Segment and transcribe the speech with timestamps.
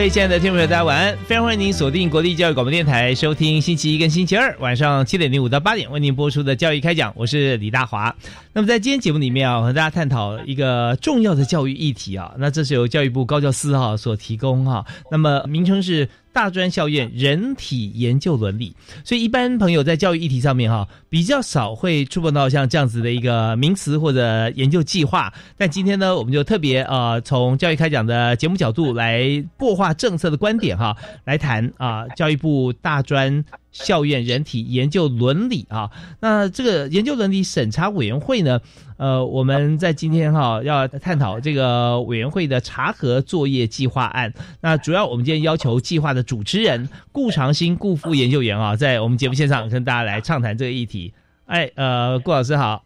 [0.00, 1.14] 位亲爱的听众朋友，大家晚安！
[1.26, 8.16] 非常欢迎您锁定国立教育广播电台，收听星期一跟星期二晚上七点零五到八点为您播出的教育开讲，我是李大华。
[8.54, 16.08] 那么在今天节目里面啊，和大家探讨一个重要的教育议题啊，那这是由教育部高教司哈所提供哈，那么名称是。
[16.32, 25.32] 大专校院人体研究伦理，所以一般朋友在教育议题上面哈，比较少会触碰到像这样子的一个名词或者研究计划。
[25.56, 33.44] 但今天呢，我们就特别啊，从教育开讲的节目角度来破化政策的观点哈，来谈啊，教育部大专。
[33.72, 35.90] 校院人体研究伦理啊，
[36.20, 38.60] 那这个研究伦理审查委员会呢，
[38.96, 44.32] 呃，我们在今天哈要探讨这个委员会的查核作业计划案。
[44.60, 51.12] 那主要我们今天要求计划的主持人顾长兴顾副研究员啊，在我们节目现场跟大家来畅谈这个议题。
[51.46, 52.84] 哎，呃，顾老师好。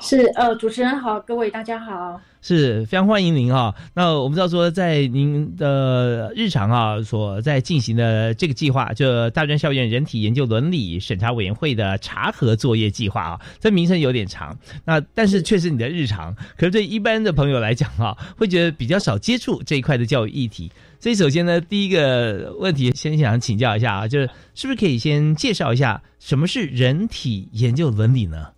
[0.00, 3.74] 是呃，主持人好，各位大家好，是非常欢迎您哈。
[3.94, 14.54] 那我们知道说，在您的日常啊，所在进行的这个计划，就大专校院人体研究伦理审查委员会的查核作业计划啊，这名称有点长。
[14.84, 20.70] 那但是却是你的日常，可是对一般的朋友来讲啊，会觉得比较少接触这一块的教育议题。
[21.00, 28.48] 所以首先呢，第一个问题先想请教一下啊，就是是不是可以先介绍一下什么是人体研究伦理呢？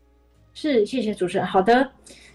[0.54, 1.46] 是，谢谢主持人。
[1.46, 1.88] 好的，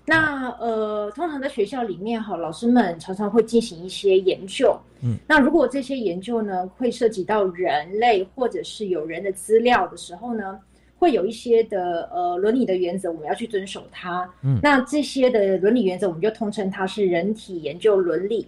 [0.06, 4.76] 那呃，通常在学校里面哈，老师们常常会进行一些研究。
[5.02, 10.60] 嗯，那如果这些研究呢，会涉及到人类或者是有人的资料的时候呢，
[10.98, 14.28] 会有一些的呃伦理的原则，我们要去遵守它。
[14.44, 18.48] 嗯，那这些的伦理原则，我们就通称它是人体研究伦理。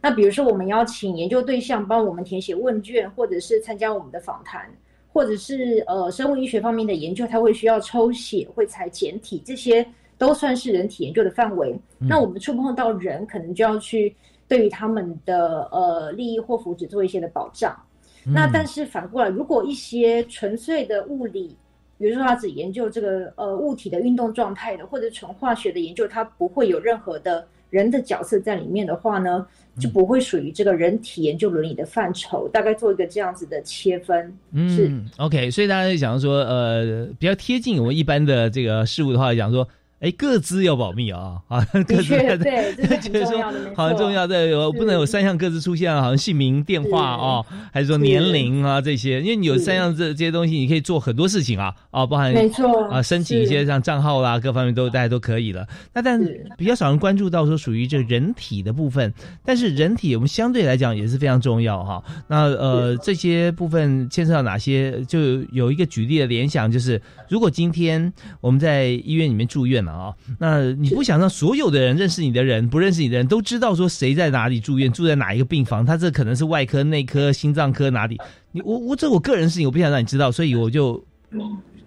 [0.00, 4.70] 那比如说，我们邀请研究对象帮我们填写问卷，或者是参加我们的访谈。
[5.14, 9.86] 或者是呃生物医学方面的研究，它会需要抽血，会采简体，这些
[10.22, 11.76] 都算是人体研究的范围。
[11.98, 14.14] 那我们触碰到人，可能就要去
[14.46, 17.76] 对于他们的呃利益或福祉做一些的保障。
[18.24, 21.56] 那但是反过来，如果一些纯粹的物理，
[21.98, 27.44] 比如说他只研究这个呃物体的运动状态的，或者纯化学的研究，它不会有任何的。
[27.72, 29.46] 人的角色在里面的话呢，
[29.80, 34.30] 就不会属于这个人体研究伦理的范畴，大概做一个这样子的切分。
[34.50, 39.66] 嗯，OK，所以大家就讲说，呃，比较贴近我们一般的这个事物的话，讲说。
[40.02, 41.40] 哎，各自要保密啊！
[41.46, 42.08] 啊， 各自
[42.38, 44.26] 对， 这是很重要的，好重要。
[44.26, 49.20] 对，有不能有三项各自出现啊，好像姓名、电话哦，还是说年龄啊这些？
[49.20, 55.64] 因为你有三项这这些东西，你可以做很多事情啊啊，包含没错啊，申请一些像账号啦，各方面都大家都可以了。
[55.94, 56.20] 那但
[56.58, 59.14] 比较少人关注到说属于这人体的部分，
[59.44, 62.02] 但是人体我们相对来讲也是非常重要哈。
[62.26, 65.00] 那呃，这些部分牵涉到哪些？
[65.06, 65.20] 就
[65.52, 69.91] 有一个举例的联想，就是如果今天我们在医院里面住院了。
[69.92, 75.84] 啊，那你不想让所有的人认识你的人，不认识你的人都知道说谁在哪里住院，住在哪一个病房？
[75.84, 78.18] 他这可能是外科、内科、心脏科哪里？
[78.50, 81.04] 你我我这我个人事情，我不想让你知道，所以我就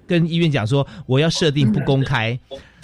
[0.07, 2.39] 跟医院讲说，我要设定不公开。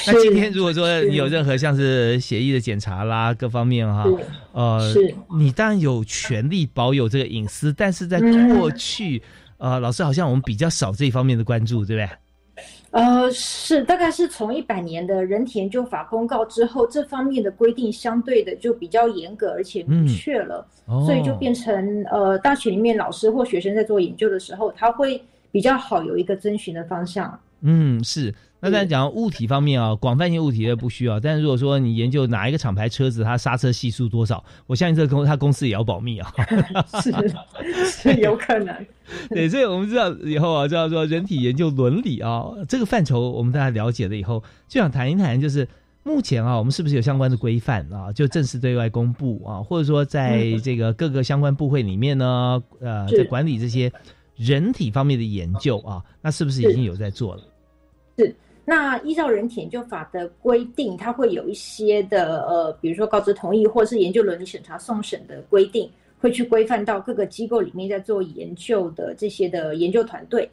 [0.08, 4.04] 那今天如果说你有任何像是协议的检查啦，各方面哈，
[4.52, 4.92] 呃，
[5.38, 8.20] 你当然有权利保有这个隐私，但是在
[8.56, 9.22] 过去，
[9.58, 12.10] 呃，老师好像我们比较少这一方面的关注，对不对？
[12.92, 20.68] 呃，是，大概是从一百年的人体研究法公告之后，这方面的规定相对的就比较严格而且明确了，
[21.06, 25.22] 所以就变成呃，大学里面老师或学生在做研究的时候，他会
[25.52, 27.40] 比较好有一个遵循的方向。
[27.62, 28.34] 嗯，是。
[28.62, 31.20] 那在讲物体方面啊，广泛性物体的不需要。
[31.20, 36.32] 但是如果说你研究哪一个厂牌车子，它刹车系数多少，我相信这个公他公司也要保密啊。
[37.02, 38.74] 是是有可能。
[39.32, 45.68] 对，所以我们知道以后啊，知道说人体研究伦理啊这个范畴，我们大家了解了以后，就想谈一谈，就是
[46.04, 48.12] 目前啊，我们是不是有相关的规范啊？
[48.14, 53.92] 就正式对外公布啊，或者说在这个各个相关部会里面呢，呃，在管理这些
[54.36, 57.42] 人体方面的研究啊，那是不是已经有在做了？
[58.20, 58.36] 是。
[58.64, 70.50] 那依照人体研究法的规定，它会有一些的呃，比如说告知同意或是研究伦理审查送审的规定，会去规范到各个机构里面在做研究的这些的研究团队。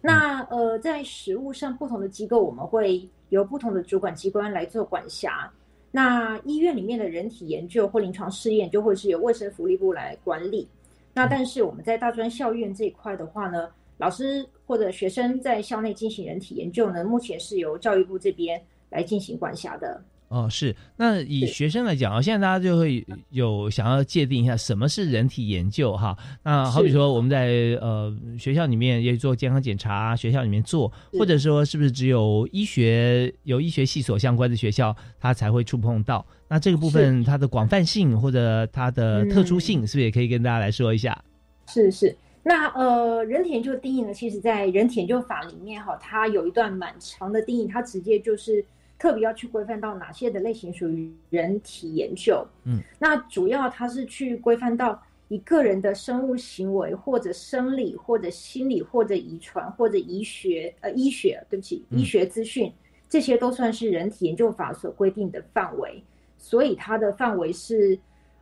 [0.00, 5.48] 那呃，在实务上，不同的机构我们会由不同的主管机关来做管辖。
[5.90, 10.66] 那医院里面的人体研究或临床试验，就会是由卫生福利部来管理。
[11.12, 13.68] 那但是我们在大专校院这一块的话呢？
[14.02, 18.60] 老师或者学生在校内进行人体研究呢，目前是由教育部这边
[18.90, 20.02] 来进行管辖的。
[20.26, 20.74] 哦，是。
[20.96, 26.18] 那以学生来讲啊，现在大家就会有想要界定一下什么是人体研究哈。
[26.42, 27.46] 那好比说我们在
[27.80, 36.26] 呃学校里面也做健康检查，学校里面做，或者说是不是只有医学有医学系所相关的学校，它才会触碰到？
[36.48, 41.22] 那这个部分它的广泛性或者它的特殊性，是不是也可以跟大家来说一下？
[41.68, 42.16] 是是。
[42.44, 44.12] 那呃，人体研究的定义呢？
[44.12, 48.64] 其实，在人体研究法里面哈，它有一段蛮长的定义，它直接就是
[48.98, 52.44] 特别要去规范到哪些的类型属于人体研究。
[52.64, 62.72] 嗯，那主要它是去规范到一个人的生物行为，或者生理，或者心理，或者遗传，或者医学呃医学，对不起，医学资讯，
[63.08, 66.02] 这些都算是人体研究法所规定的范围，
[66.38, 67.96] 所以它的范围是。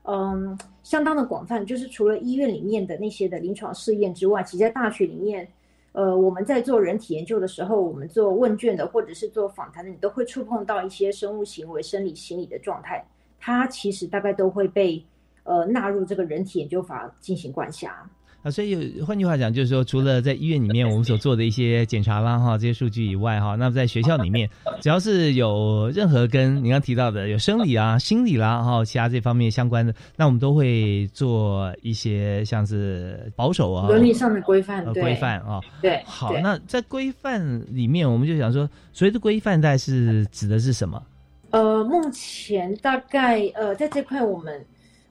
[0.04, 5.46] 嗯，相当的广泛，就是除了医院里面的那些的临床试验之外，其实在大学里面，
[5.92, 13.04] 呃，我们在做人体研究的时候，我们做问卷的或者是做访谈的，你都会触碰到一些生物行为、生理、心理的状态，
[13.38, 15.04] 它其实大概都会被
[15.44, 18.08] 呃纳入这个人体研究法进行管辖。
[18.42, 24.48] 啊，所以换句话讲，就是说，除了在医院里面我们所做的一些检查啦，哈，这些数据以外，哈，那么在学校里面，
[24.80, 35.60] 只要是有任何跟你刚提到的有生理啊、心理啦，哈，其他这方面相关的，那我们都会做一些像是保守啊、伦理上的规范，规范啊。
[35.82, 41.02] 对，好，那在规范里面，我们就想说，所谓的规范，大概是指的是什么？
[41.50, 44.64] 呃，目前大概呃，在这块我们。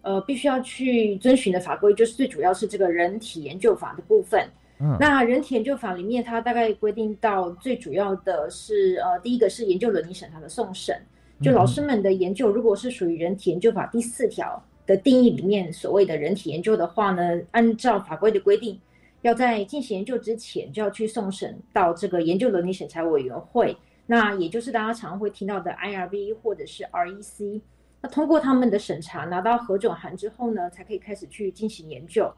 [0.10, 4.44] 呃，必须要去遵循的法规，就是最主要是这个人体研究法的部分。
[4.80, 11.00] 嗯，那人体研究法里面，它大概规定到最主要的是，呃，第一个是研究伦理审查的送审。
[11.44, 18.80] 就老师们的研究，如果是属于人体研究法第四条的定义里面所谓的人体研究的话呢，按照法规的规定，
[19.22, 23.78] 要在进行研究之前就要去送审到这个研究伦理审查委员会，
[24.08, 27.62] 那也就是大家常会听到的 IRB 或者是 REC。
[28.02, 32.32] 那通过他们的审查，拿到核准函之后呢，才可以开始去进行研究。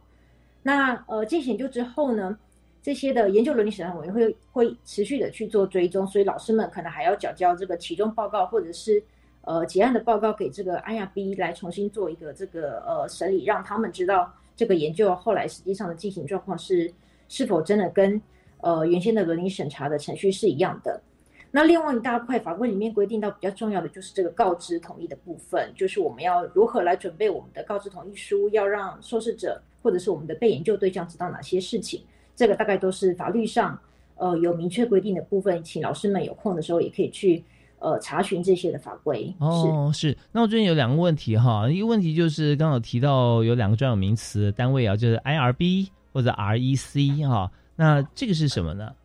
[0.64, 2.38] 那呃，进行研究之后呢，
[2.82, 9.04] 这些的研究伦理审查委员会会持续的去做追踪，所以老师们可能还要缴交这个其中报告，或者是
[9.42, 16.92] 呃结案的报告给这个 IRB 来重新做一个这个呃审理，让他们知道这个研究后来实际上的进行状况是
[17.28, 18.20] 是否真的跟
[18.62, 21.00] 呃原先的伦理审查的程序是一样的。
[21.54, 32.02] 那另外一大块法规里面规定到比较重要的就是这个告知同意的部分，就是我们要如何来准备我们的告知同意书，要让受试者或者是我们的被研究对象知道哪些事情，
[32.38, 33.78] 这个大概都是法律上
[34.16, 37.44] 呃有明确规定的部分，请老师们有空的时候也可以去
[37.80, 39.36] 呃查询这些的法规。
[39.40, 40.18] 哦，是。
[40.32, 48.96] 那我最近有两个问题哈，一个问题就是刚好提到有两个专有名词单位啊，就是 IRB 或者 REC 哈，那这个是什么呢？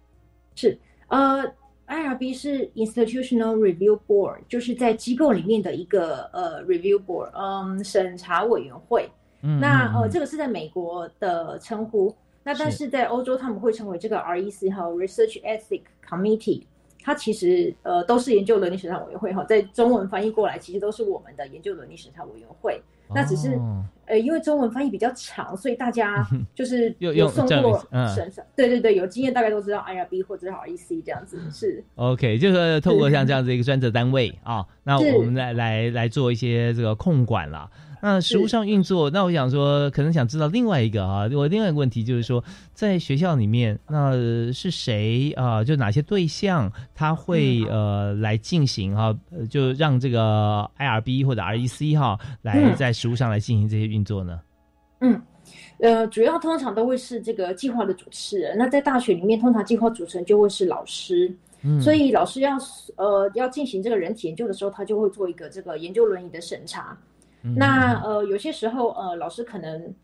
[0.55, 1.45] 是呃。
[1.87, 9.09] IRB 是 Institutional Review Board，就是在机构里面的一个呃 Review Board，嗯，审查委员会。
[9.61, 12.13] 那呃，这个是在美国的称呼。
[12.43, 16.63] 那但是在欧洲，他们会称为这个 REC 和，Research Ethics Committee。
[17.07, 22.83] 它其实呃都是研究伦理审查委员会哈，在中文翻译过来，其实都是我们的研究伦理审查委员会。
[23.15, 23.57] 那只是，
[24.07, 27.79] 呃，因为中文翻译比较长，所以大家 就是有送过
[28.13, 31.85] 审查，对对对，有经验大概都知道 IRB 或者是 REC 这样子是。
[31.95, 37.71] OK，就是透过像这样子一个专责单位啊，那我们来来来做一些这个控管了。
[38.01, 44.13] 那实物上运作，那我想说，可能想知道另外一个啊，我另外一个问题就是说，在学校里面，那
[44.53, 45.65] 是谁啊？
[45.65, 49.17] 就哪些对象他会呃来进行哈？
[49.51, 54.41] 就让这个 IRB 或者 REC 哈来在实物上来进行这些运作呢？
[55.01, 55.21] 嗯，
[55.79, 58.57] 呃，主要通常都会是这个计划的主持人。
[58.57, 61.35] 那在大学里面，通常计划主持人就会是老师。
[61.63, 62.57] 嗯，所以老师要
[62.97, 66.97] 呃要进行这个人体研究的时候，他就会做一个这个研究轮椅的审查。
[67.55, 69.95] 那呃，有些时候呃，老师可能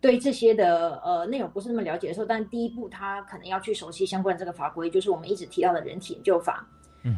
[0.00, 6.66] 对这些的呃内容不是那么了解的时候，但第一步他可能要去熟悉相关这个法规，就是我们一直提到的人体研究法。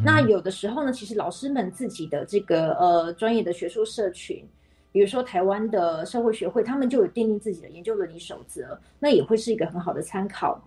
[0.03, 4.43] 那有的时候呢，其实老师们自己的这个呃专业的学术社群，
[4.91, 10.59] 比如说台湾的社会学会，他们就有奠定自己的研究伦理守则，那也会是一个很好的参考。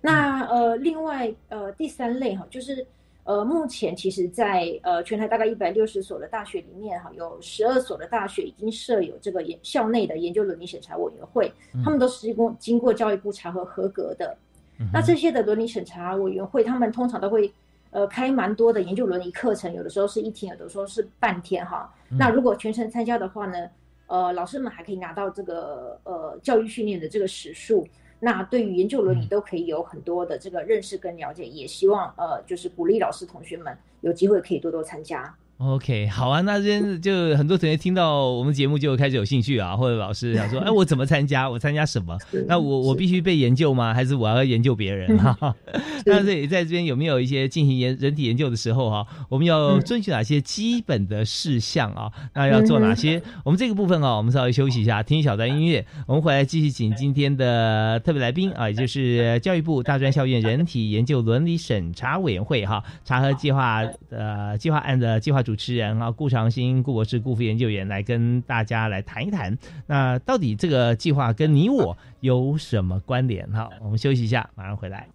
[0.00, 2.84] 那呃，另外呃，第三类哈，就是
[3.30, 11.52] 呃，目前其实，在呃全台大概一百六十所的大学里面哈，有十二所的大学已经设有这个研校内的研究伦理审查委员会，
[11.84, 14.36] 他们都是经过经过教育部查核合格的。
[14.92, 17.52] 那这些的伦理审查委员会，他们通常都会
[17.92, 21.88] 呃开蛮多的研究伦理课程，有的时候是一天，有的时候是半天哈。
[22.08, 23.70] 那如果全程参加的话呢，
[24.08, 27.86] 呃，老师们还可以拿到这个呃教育训练的这个时数。
[28.20, 35.34] 那对于研究伦理都可以有很多的这个认识跟了解，也希望呃就是鼓励老师同学们有机会可以多多参加。
[35.62, 41.50] OK，好啊，那今天就很多同学听到我们节目就开始有兴趣啊，或者老师想说， 哎，我怎么参加？
[41.50, 42.16] 我参加什么？
[42.48, 43.92] 那我我必须被研究吗？
[43.92, 45.14] 还是我要研究别人？
[45.20, 45.54] 哈，
[46.06, 52.10] 那这里在这边有没有一些进行研人体研究的时候哈，我们要遵循哪些基本的事项啊？
[52.32, 53.22] 那要做哪些？
[53.44, 55.84] 我们这个部分啊，我们稍微休息一下，听一小段音乐。
[56.06, 65.49] 我们回来继续请今天的特别来宾啊，也就是教育部大专校院人体研究伦理审查委员会哈查核计划呃计划案的计划主。
[65.50, 73.50] 主持人啊，顾长兴顾博士顾副研究员来跟大家来谈一谈，那到底这个计划跟你我有什么关联？
[73.50, 75.08] 好，我们休息一下，马上回来。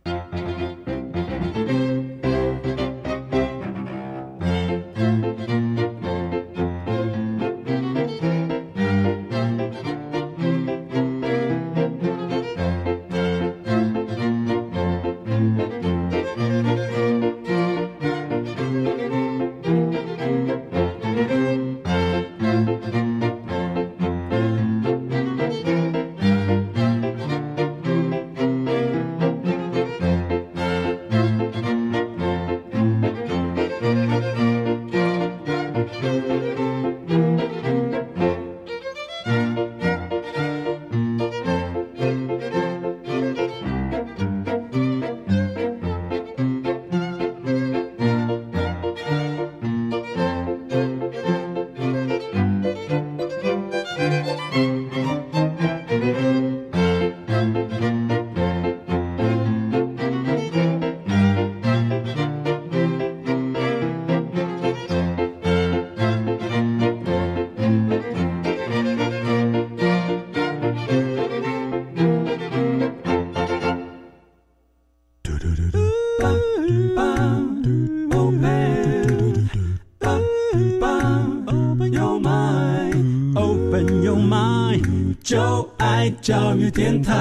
[86.25, 87.13] 教育电台。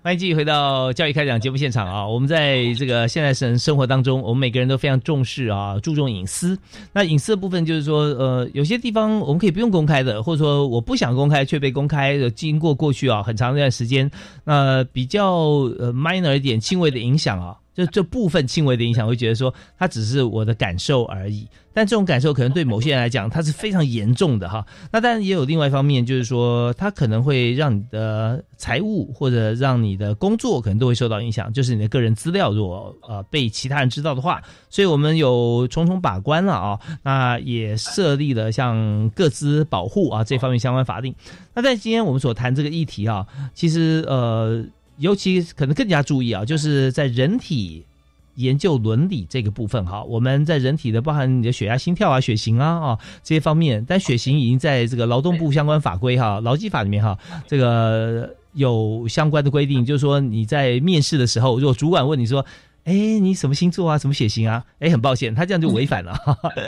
[0.00, 2.06] 欢迎继续回到教育开讲节目现场啊！
[2.06, 6.56] 我们在这个现在生生活当中，我们每个人都非常重视啊，注重隐私。
[6.92, 14.08] 那隐私的部分就是说，呃，有些地方我们可以不用公开的，或者说我不想公开却被公开的，经过过去啊很长一段时间，
[14.44, 15.32] 那比较
[15.80, 17.56] 呃 minor 一点、轻微的影响啊。
[17.76, 24.64] 就这部分轻微的影响，会觉得说它只是我的感受而已，但这种感受可能对某些人来讲，它是非常严重的哈。
[24.90, 36.80] 那当然也有另外一方面，就是说它可能会让你的财务或者让你的工作可能都会受到影响，就是你的个人资料如果呃被其他人知道的话，所以我们有重重把关了啊。
[37.02, 41.14] 那也设立了像各资保护啊这方面相关法令。
[41.54, 44.64] 那在今天我们所谈这个议题啊，其实呃。
[44.98, 47.84] 尤其可能更加注意啊，就是在人体
[48.36, 62.44] 研究伦理这个部分哈，我们在人体的包含你的血压、心跳啊、血型啊啊这些方面，但血型已经在这个劳动部相关法规哈、劳基法里面哈，这个有相关的规定，就是说你在面试的时候，如果主管问你说，
[62.84, 64.62] 哎，你什么星座啊，什么血型啊？
[64.80, 66.14] 哎，很抱歉，他这样就违反了。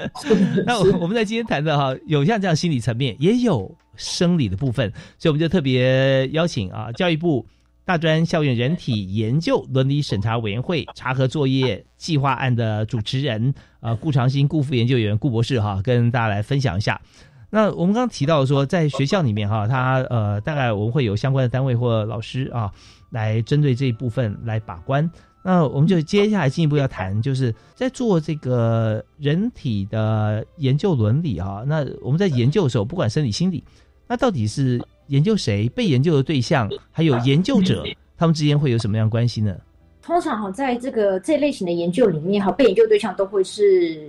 [0.67, 7.45] 那我们在今天谈的哈，有像这样心理层面，也有生理的部分，所以我们就特别邀请啊，教育部。
[7.89, 17.01] 大专校园人体研究伦理审查委员会查核作业计划案的主持人，呃，顾长兴顾副研究员顾博士哈，跟大家来分享一下。
[17.49, 22.71] 那我们刚刚提到说，在学校里面哈，他呃，大概我们会有相关的单位或老师啊，
[23.09, 25.11] 来针对这一部分来把关。
[25.43, 31.65] 那我们就接下来进一步要谈，就是在做这个人体的研究伦理哈。
[31.67, 33.65] 那我们在研究的时候，不管生理心理，
[34.07, 34.79] 那到底是？
[35.09, 35.69] 研究谁？
[35.69, 37.85] 被研究的对象还有研究者，
[38.17, 39.55] 他们之间会有什么样关系呢？
[40.01, 44.01] 通常哈，在这个这类型的研究里面哈，被研究对象都会是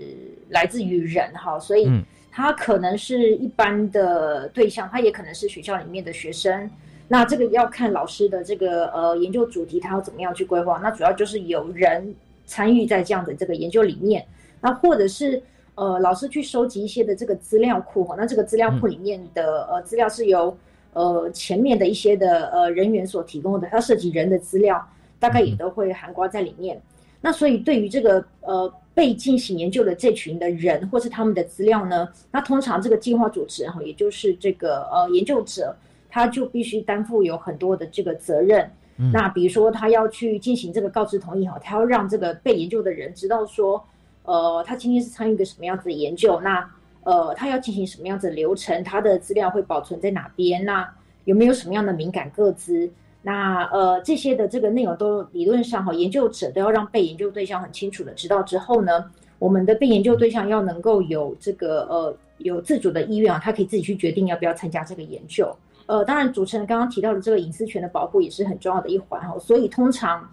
[0.47, 1.91] 来自于人哈，所以
[2.31, 6.69] 他可能是一般的对象，他也可能是学校里面的学生，
[7.07, 10.79] 那这个要看老师的这个呃研究主题，他要怎么样去规划。
[10.81, 12.15] 那主要就是有人
[12.45, 14.25] 参与在这样的这个研究里面，
[14.61, 15.41] 那或者是
[15.75, 18.15] 呃老师去收集一些的这个资料库哈。
[18.17, 20.57] 那这个资料库里面的呃资料是由
[20.93, 24.87] 呃前面的一些的呃人员所提供的，它涉及人的资料，
[25.19, 26.81] 大概也都会含刮在里面。
[27.21, 35.75] 那所以对于这个呃被进行研究的这群的人或是他们的资料呢，那通常这个计划主持人哈，也就是这个呃研究者。
[36.11, 38.67] 他就必须担负有很多的这个责任，
[39.13, 43.85] 那比如说他要去进行这个告知同意哈，他要让这个被研究的人知道说，
[44.23, 46.67] 呃，他今天是参与一个什么样子的研究，那
[47.03, 50.87] 呃，他要进行什么样子的流程，他的资料会保存在哪边，那
[51.25, 52.91] 有没有什么样的敏感个资，
[53.21, 65.53] 那呃这些的这个内容都理论上哈，研究者都要让被研究对象很清楚的知道之后呢，我们的被研究对象要能够有这个呃有自主的意愿啊，他可以自己去决定要不要参加这个研究。
[65.85, 69.37] 呃，当然，主持人刚刚提到的这个隐私权的保护也是很重要的一环哈。
[69.39, 70.29] 所以通常，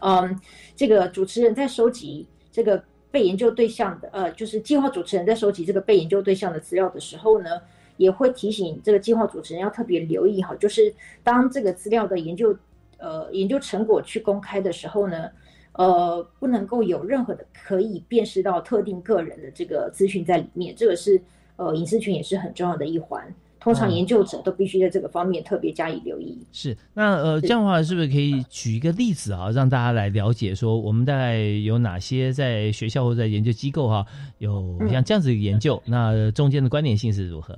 [0.00, 0.40] 嗯，
[0.74, 2.82] 这个主持人在收集这个
[3.12, 7.50] 被研究对象的，呃，就是计划主持人在收集这个被研究对象的资料的时候呢，
[7.98, 10.92] 也会提醒这个计划主持人要特别留意哈，就是
[11.22, 12.56] 当这个资料的研究，
[12.96, 15.30] 呃，研究成果去公开的时候呢，
[15.72, 21.20] 呃，不能够有任何的可以辨识到特定个人的这个资讯在里面，这个是
[21.56, 23.32] 呃隐私权也是很重要的一环。
[23.62, 26.36] 通常研究者都必须在这个方面特别加以留意。
[26.50, 34.04] 是，那呃，这样的话是不是可以举一个例子啊，让大家来了解说，我们大概有哪些在学校或在研究机构哈，
[34.38, 37.56] 有像这样子的研究，那中间的关联性是如何？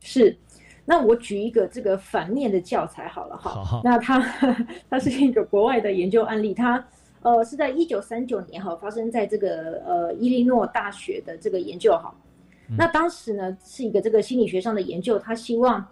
[0.00, 0.36] 是，
[0.84, 3.62] 那我举一个这个反面的教材好了哈。
[3.62, 4.20] 好，那它
[4.90, 6.84] 它是一个国外的研究案例，它
[7.22, 12.12] 呃是在一九三九年哈发生在这个呃伊利诺大学的这个研究哈。
[12.76, 15.86] 那当时呢，是一个这个心理学上的研究，他希望，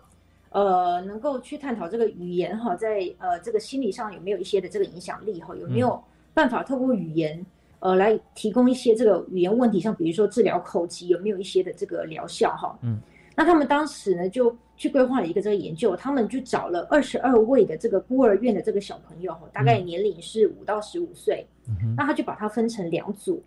[0.51, 6.03] 呃，能够去探讨这个语言哈，在呃这个心理上有没有一些的这个影响力哈，有没有
[6.35, 7.45] 办法透过语言，
[7.81, 12.79] 呃，来提供一些这个语言问题上，比如说治疗口疾有没有一些的这个疗效哈。
[12.83, 13.01] 嗯。
[13.39, 21.47] 那他们当时呢，就去规划了一个这个研究，他们就找了二十二位的这个孤儿院的这个小朋友哈，大概年龄是五到十五岁，
[21.97, 23.43] 那他就把它分成两组。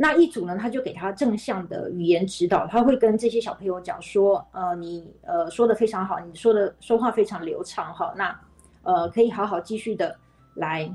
[0.00, 8.40] 那一组呢，他就给他正向的语言指导，他会跟这些小朋友讲说，呃，你呃说的非常好，你说的说话非常流畅哈，那
[8.84, 10.16] 呃可以好好继续的
[10.54, 10.88] 来，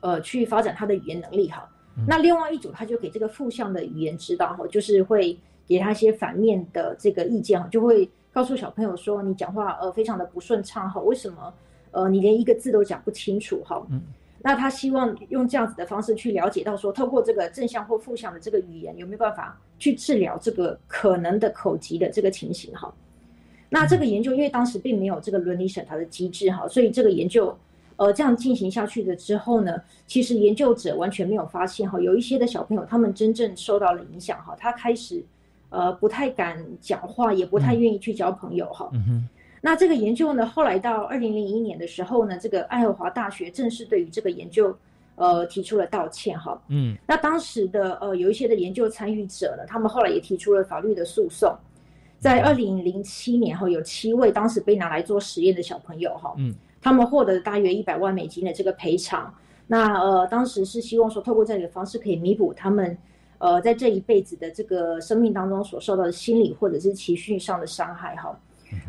[0.00, 1.70] 呃去发展他的语言能力哈。
[2.08, 11.54] 那另外一组他就给这个负向的语言指导哈，就是会给他一些反面的这个意见哈，就会告诉小朋友说，你讲话呃非常的不顺畅哈，为什么
[11.92, 13.80] 呃你连一个字都讲不清楚哈？
[14.40, 22.72] 那他希望用这样子的方式去了解到，说透过这个正向或负向的这个语言，有没有办法去治疗这个可能的口疾的这个情形？
[22.72, 22.92] 哈，
[23.68, 27.56] 那这个研究因为当时并没有这个伦理审查的机制，哈，所以这个研究，
[27.96, 35.20] 呃，这样进行下去的之后呢，其实研究者完全没有发现，哈，有一些的小朋友他们真正受到了影响，哈，他开始，
[35.70, 38.88] 呃，不太敢讲话，也不太愿意去交朋友，哈。
[39.60, 44.76] 那这个研究呢，后来到二零零一年的时候呢，这个爱荷华大学正式对于这个研究，
[45.16, 46.60] 呃，提出了道歉哈。
[46.68, 46.96] 嗯。
[47.06, 51.52] 那当时的呃有一些的研究参与者呢，他们后来也提出了法律的诉讼，
[52.18, 59.34] 在二零零七年后，有七位当时被拿来做实验的小朋友哈，嗯，他们获得大约一百万美金的这个赔偿。
[59.66, 62.96] 那呃，当时是希望说，透过这个方式可以弥补他们
[63.38, 68.38] 呃在这一辈子的这个生命当中所受到的心理或者是情绪上的伤害哈。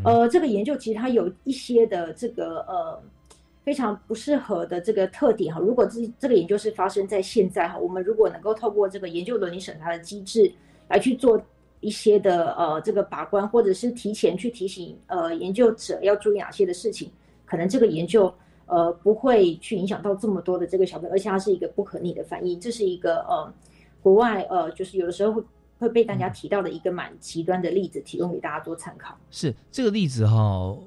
[0.04, 3.02] 呃，这个研究其实它有一些的这个呃
[3.64, 5.60] 非常不适合的这个特点哈。
[5.60, 10.52] 如果这这个研究是发生在现在哈，我们如果能够透过这个研究伦理审查的机制
[10.88, 11.42] 来去做
[11.82, 17.10] 一些的呃这个把关，或者是提前去提醒呃研究者要注意哪些的事情，
[17.46, 18.34] 可能这个研究
[18.66, 22.60] 呃不会去影响到这么多的这个小朋友，而且它是一个不可逆的反应。
[22.60, 23.54] 这是一个呃
[24.02, 25.44] 国外呃就是有的时候会
[25.80, 25.90] 会。
[25.90, 29.18] 被大家提到的一个蛮极端的例子，提供给大家做参考。
[29.32, 30.38] 是这个例子哈，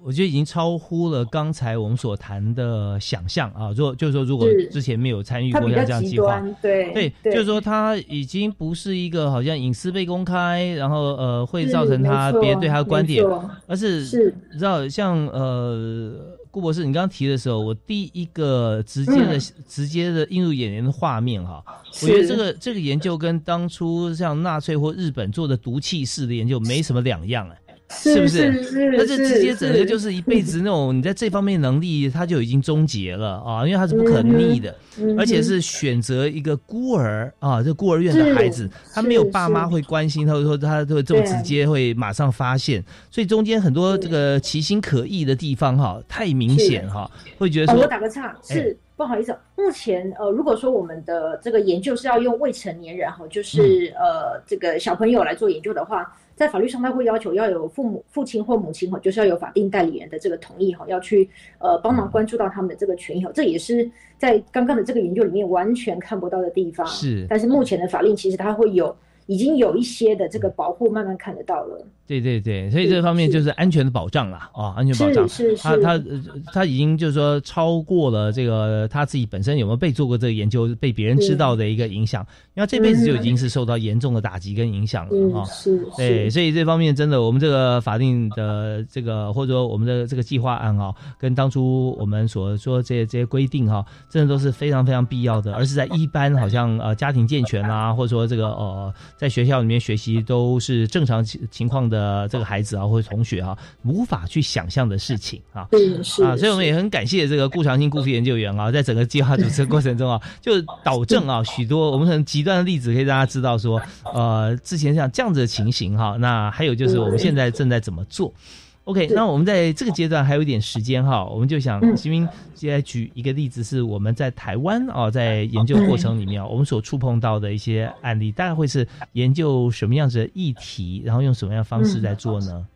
[0.05, 3.73] 我觉得已经超乎了刚才我们所谈的想象啊。
[3.77, 13.27] 如果就是说，如果之前没有参与过像这样计划，对对，就是说他已经不是一个好像隐私被公开，然后呃会造成他别人对他的观点，
[13.67, 16.39] 而是是你知道像呃。
[16.53, 21.65] 顾博士，你刚刚提的时候，我第一个直接的、直接的映入眼帘的画面哈，
[22.03, 27.59] 我觉得这个这个研究跟当初像纳粹或日本做的毒气式的研究没什么两样哎。
[28.01, 28.63] 是不是？
[28.63, 34.75] 是那这直接整个就是一辈子那种 你在这方面能力，他就已经终结了啊，因为他是不可逆的，
[35.19, 48.77] 而且是选择一个孤儿啊，这孤儿院的孩子，他没有爸妈会关心，他会说他会这么直接会马上发现，所以中间很多这个其心可疑的地方哈，太明显哈，会觉得说，我打个岔是。
[48.95, 56.07] 不好意思，目前呃，如果说我们的这个研究是要用未成年人哈，就是呃这个小朋友来做研究的话，
[56.43, 61.29] 在法律上他会要求要有父母、父亲或母亲哈，就是要有法定代理人的这个同意哈，要去
[61.59, 66.85] 呃帮忙关注到他们的这个权益哈，这也是在刚刚的这个研究里面完全看不到的地方。
[66.87, 68.95] 是，但是目前的法令其实它会有。
[69.33, 71.87] 已经有一些的这个保护，慢慢看得到了。
[72.05, 75.27] 对对对，所以这方面就是安全的保障了啊，安全保障。
[75.27, 76.05] 是是他他
[76.53, 85.45] 他已经就是说超过了这个他自己本身有没有被做过这个研究，被别人知道的一个影响，因为这辈子就已经是受到严重的打击跟影响了啊。
[85.45, 98.93] 是，对，所以这方面真的，我们这个法定的这个或者说我们的这个计划案啊，跟当初我们所说这些这些规定哈，真的都是非常非常必要的，而是在一般好像呃家庭健全啊，或者说这个呃。
[99.23, 105.65] 在学校里面学习都是正常情情况的这个孩子啊，或者同学啊，无法去想象的事情啊。
[105.71, 113.81] 嗯，是啊，所以我们也很感谢这个顾长兴顾副研究员啊，在整个计划组织过程中啊，就导正啊许多我们很极端的例子，可以让大家知道说，
[114.13, 116.17] 呃，之前像这样子的情形哈。
[116.19, 118.35] 那还有就是我们现在正在怎么做。
[118.85, 132.67] OK，那我们在这个阶段还有一点时间哈，我们就想新兵接下来举一个例子，是我们在台湾哦，在研究过程里面，我们所触碰到的一些案例，大概会是研究什么样子的议题，然后用什么样方式在做呢？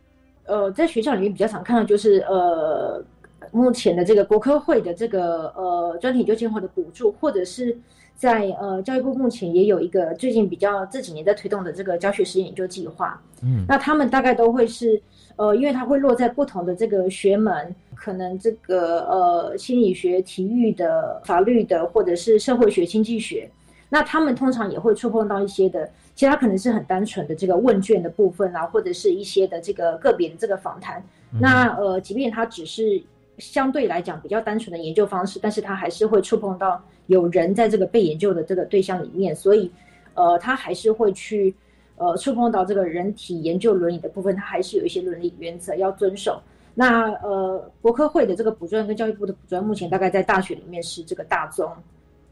[0.45, 3.03] 呃，在学校里面比较常看到就是呃，
[3.51, 7.77] 目前的这个国科会的这个呃专题研究计划的补助，或者是
[8.17, 15.01] 在呃教育部目前也有一个最近比较这几年在推动的这个教学实验研究计划，嗯，那他们大概都会是。
[15.39, 17.53] 呃，因为它会落在不同的这个学门，
[17.93, 23.47] 可能这个呃心理学、体育的、法律的，或者是社会学、经济学，
[23.87, 31.03] 那他们通常也会触碰到一些的，其实它可能是很单纯的这个问卷的部分啊，或者是一些的这个个别的这个访谈。
[31.39, 32.99] 那呃，即便它只是
[33.37, 39.71] 相对来讲比较单纯的研究方式，但是它还是会触碰到有人在这个被研究的这个对象里面，所以
[40.13, 41.55] 呃，它还是会去。
[41.99, 46.39] 呃，触碰到这个人体研究伦理的部分，它还是有一些伦理原则要遵守。
[46.75, 51.67] 那呃，国科会的这个补专跟教育部的补专，目前大概在大学里面是这个大宗，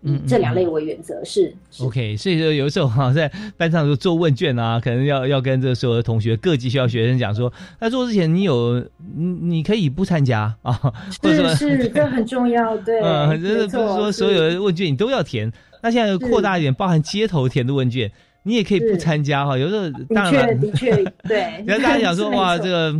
[0.08, 1.52] 嗯，这两类为原则是。
[1.80, 8.80] OK，所以说有时候哈，在班上做问卷啊，可能要要跟这所有的同学、各级学校学生讲说，在做之前你有
[9.16, 10.80] 你你可以不参加啊，
[11.24, 15.52] 是是，这很重要，对，嗯，就是不是说所有的问卷你都要填。
[15.82, 18.12] 那现在扩大一点，包含街头填的问卷。
[18.48, 20.96] 你也可以不参加哈，有时候当然的确
[21.28, 21.64] 对。
[21.66, 22.96] 然后大家想说 哇，这个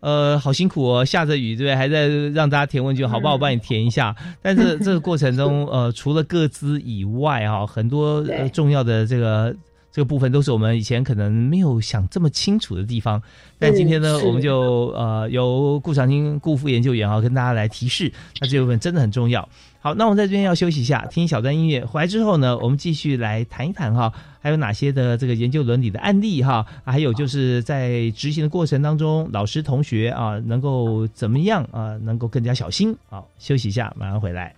[0.00, 1.76] 呃好辛苦哦，下着雨对不对？
[1.76, 3.34] 还在让大家填问卷，好不好？
[3.34, 4.16] 我帮你填一下。
[4.40, 9.54] 但是这个 过程中，呃，除了各自以外哈，很多重要的这个
[9.96, 13.22] 这个部分都是我们以前可能没有想这么清楚的地方。
[13.58, 19.48] 但今天呢，我们就呃由顾长青顾副研究员啊跟大家来提示，那这部分真的很重要。
[19.80, 21.82] 好，那我们在这边要休息一下，听一小段音乐。
[21.82, 32.94] 回来之后呢，我们继续来谈一谈哈，还有哪些的这个研究伦理的案例哈，还有就是在执行的过程当中，老师同学啊能够怎么样啊，能够更加小心。
[33.08, 34.54] 好，休息一下，马上回来。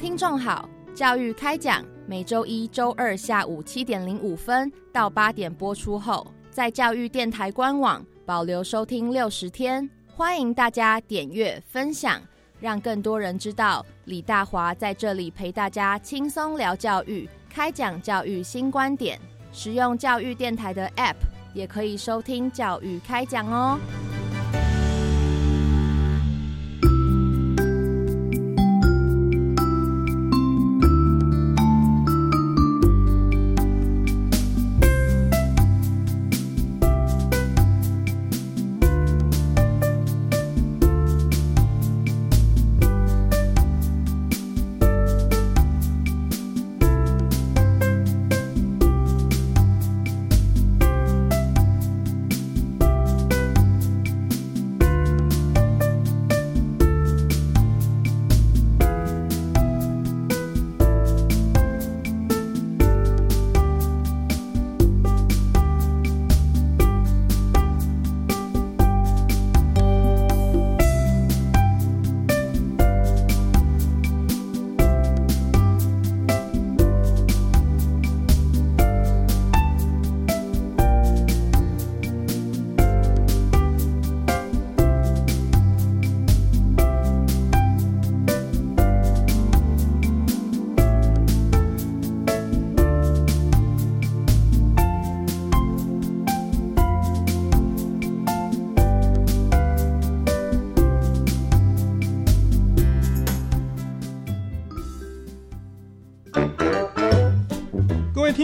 [0.00, 12.18] 听众好，教育开讲，每周一周二下午七点零五分到八点播出后，在教育电台官网保留收听六十天，欢迎大家点阅分享。
[12.58, 19.20] 让更多人知道李大华在这里陪大家轻松聊教育，开讲教育新观点。
[19.52, 21.16] 使用教育电台的 App
[21.52, 23.78] 也可以收听教育开讲哦。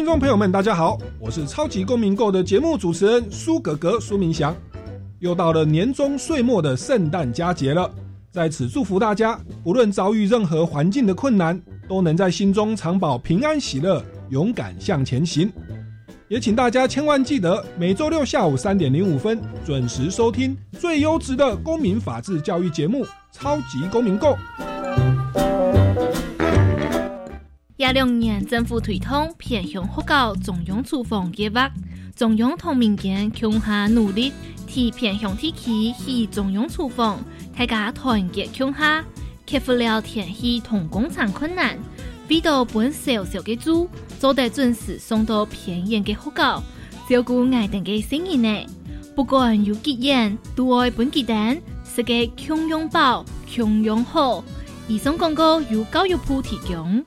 [0.03, 4.53] 听众朋友们，大家好，我是超级公民购的节目主持人苏格格苏明祥。
[5.21, 7.89] 又到了年终岁末的圣诞佳节了，
[8.33, 11.57] 在此祝福大家，不论遭遇任何环境的困难，
[11.89, 15.49] 都能在心中常保平安喜乐，勇敢向前行。
[16.27, 24.31] 也请大家千万记得，每周六下午三点零五分准时收听最优质的公民法治教育节目《超级公民购》。
[27.83, 31.69] 一六年政府推动偏向学校中央厨房计划，
[32.15, 34.33] 中央同民间共下努力，
[34.69, 37.19] 替偏向地区起中央厨房，
[37.59, 39.05] 大家团结共下，
[39.45, 41.77] 克服了天气同工厂困难，
[42.29, 43.89] 为到本小小的猪。
[44.21, 46.63] 做得准时送到偏远的学校，
[47.11, 48.65] 照顾爱等的生意呢。
[49.17, 54.45] 不管有几远，都爱本地蛋，是个穷拥抱，穷拥好。
[54.87, 57.05] 以上广告由教育部提供。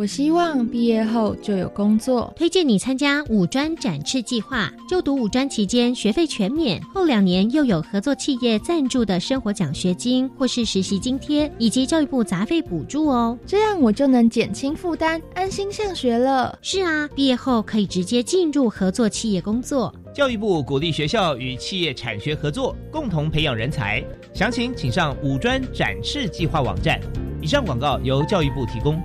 [0.00, 2.32] 我希望毕业后就有工作。
[2.34, 13.38] 推荐你参加五专展翅计划，就读五专期间学费全免，后两年又有合作企业赞助的生活奖学金或是实习津贴，以及教育部杂费补助哦。
[13.44, 16.58] 这样我就能减轻负担，安心上学了。
[16.62, 19.94] 是啊，毕业后可以直接进入合作企业工作。
[20.14, 24.02] 教育部鼓励学校与企业产学合作，共同培养人才。
[24.32, 26.98] 详情请上五专展翅计划网站。
[27.42, 28.98] 以上广告由教育部提供。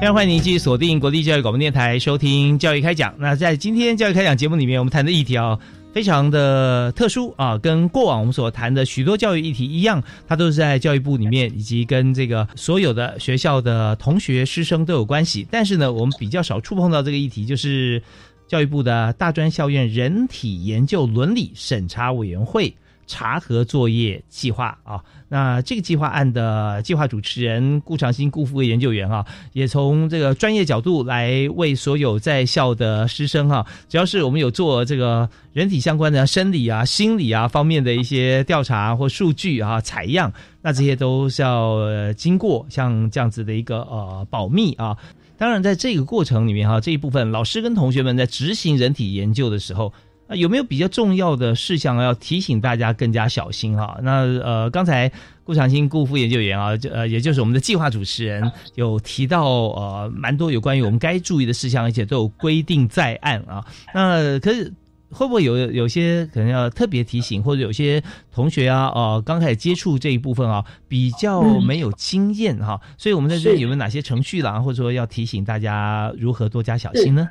[0.00, 3.12] 非常欢迎您继续锁定国立教育广播电台收听教育开讲。
[3.18, 5.58] 那在今天教育开讲节目里面，我们谈的议题啊，
[5.92, 15.44] 非常的特殊啊，跟过往我们所谈的许多教育议题一样，它都是在教育部里面，以及跟这个所有的学校的同学师生都有关系。
[15.50, 18.00] 但是呢，我们比较少触碰到这个议题，就是
[18.46, 22.72] 教育部的大专校院人体研究伦理审查委员会。
[23.08, 44.96] 查核作业计划啊，那这个计划案的计划主持人顾长兴顾副研究员啊，也从这个专业角度来为所有在校的师生哈，只要是我们有做这个人体相关的生理啊、心理啊方面的一些调查或数据啊采样，那这些都是要经过像这样子的一个呃保密啊。
[45.38, 49.92] 当然，在这个过程里面哈，这一部分老师跟同学们在执行人体研究的时候。
[50.28, 53.98] 那有没有比较重要的事项要提醒大家更加小心哈？
[54.02, 55.10] 那呃，刚才
[55.42, 63.64] 顾长青顾副研究员啊，就呃，也就是我们的计划主持人有提到呃，蛮多有关于我们该注意的事项，而且都有规定在案啊。
[63.94, 64.70] 那可是
[65.10, 72.78] 会不会有有些可能要特别提醒，或者有些同学啊，呃，刚开始接触这一部分啊，比较没有经验哈？
[72.98, 77.26] 所以我们在这里有没有哪些程序啦，或者说要提醒大家如何多加小心呢？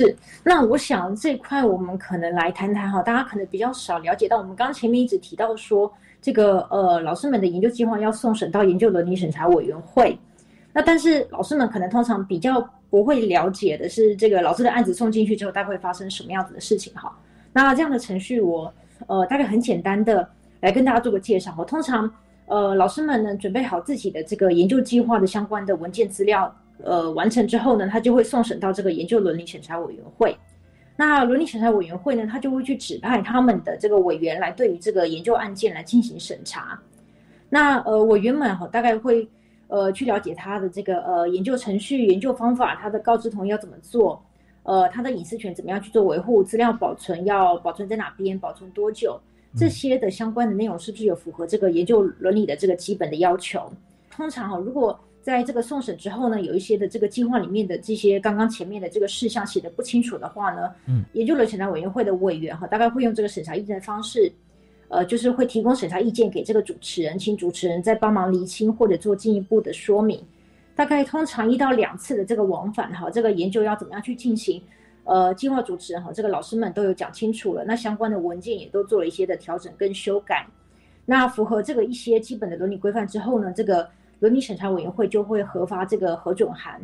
[0.00, 10.18] 是，那我想这块我们可能来谈谈哈，大家可能比较少了解到，我们刚前面一直提到说，这个呃老师们的研究计划要送审到研究伦理审查委员会，
[10.72, 17.14] 那但是老师们可能通常比较不会了解的是，这个老师的案子送进去之后，大概会发生什么样子的事情哈？
[17.52, 18.72] 那这样的程序我
[19.06, 20.26] 呃大概很简单的
[20.60, 22.10] 来跟大家做个介绍哈，通常
[22.46, 26.50] 呃老师们呢准备好自己的这个研究计划的相关的文件资料。
[26.84, 30.36] 呃，完成之后呢，他就会送审到这个研究伦理审查委员会。
[30.96, 36.78] 那伦理审查委员会呢，他就会去指派他们的这个委员来对于这个研究案件来进行审查。
[37.48, 39.26] 那呃，委员们哈，大概会
[39.68, 44.22] 呃去了解他的这个呃研究程序、研究方法，他的告知同意要怎么做，
[44.62, 49.18] 呃，他的隐私权怎么样去做维护，资料保存要保存在哪边，保存多久，
[49.56, 53.72] 这些的相关的内容是不是有符合这个研究伦理的这个基本的要求？
[54.10, 64.32] 通常哈，如果在这个送审之后呢，有一些的这个计划里面的这些刚刚前面的这个事项写的不清楚的话呢，嗯，研究了审查委员会的委员哈，大概会用这个审查意见的方式，
[64.88, 70.24] 呃，就是会提供审查意见给这个主持人，请主持人再帮忙厘清或者做进一步的说明。
[70.74, 74.62] 大概通常一到两次的这个往返哈，这个研究要怎么样去进行？
[75.04, 80.46] 呃，计划主持人哈，这个老师们都有讲清楚了，那相关的文件也都做了一些的调整跟修改。
[81.04, 83.86] 那符合这个一些基本的伦理规范之后呢，这个。
[84.20, 86.80] 伦理审查委员会就会核发这个核准函。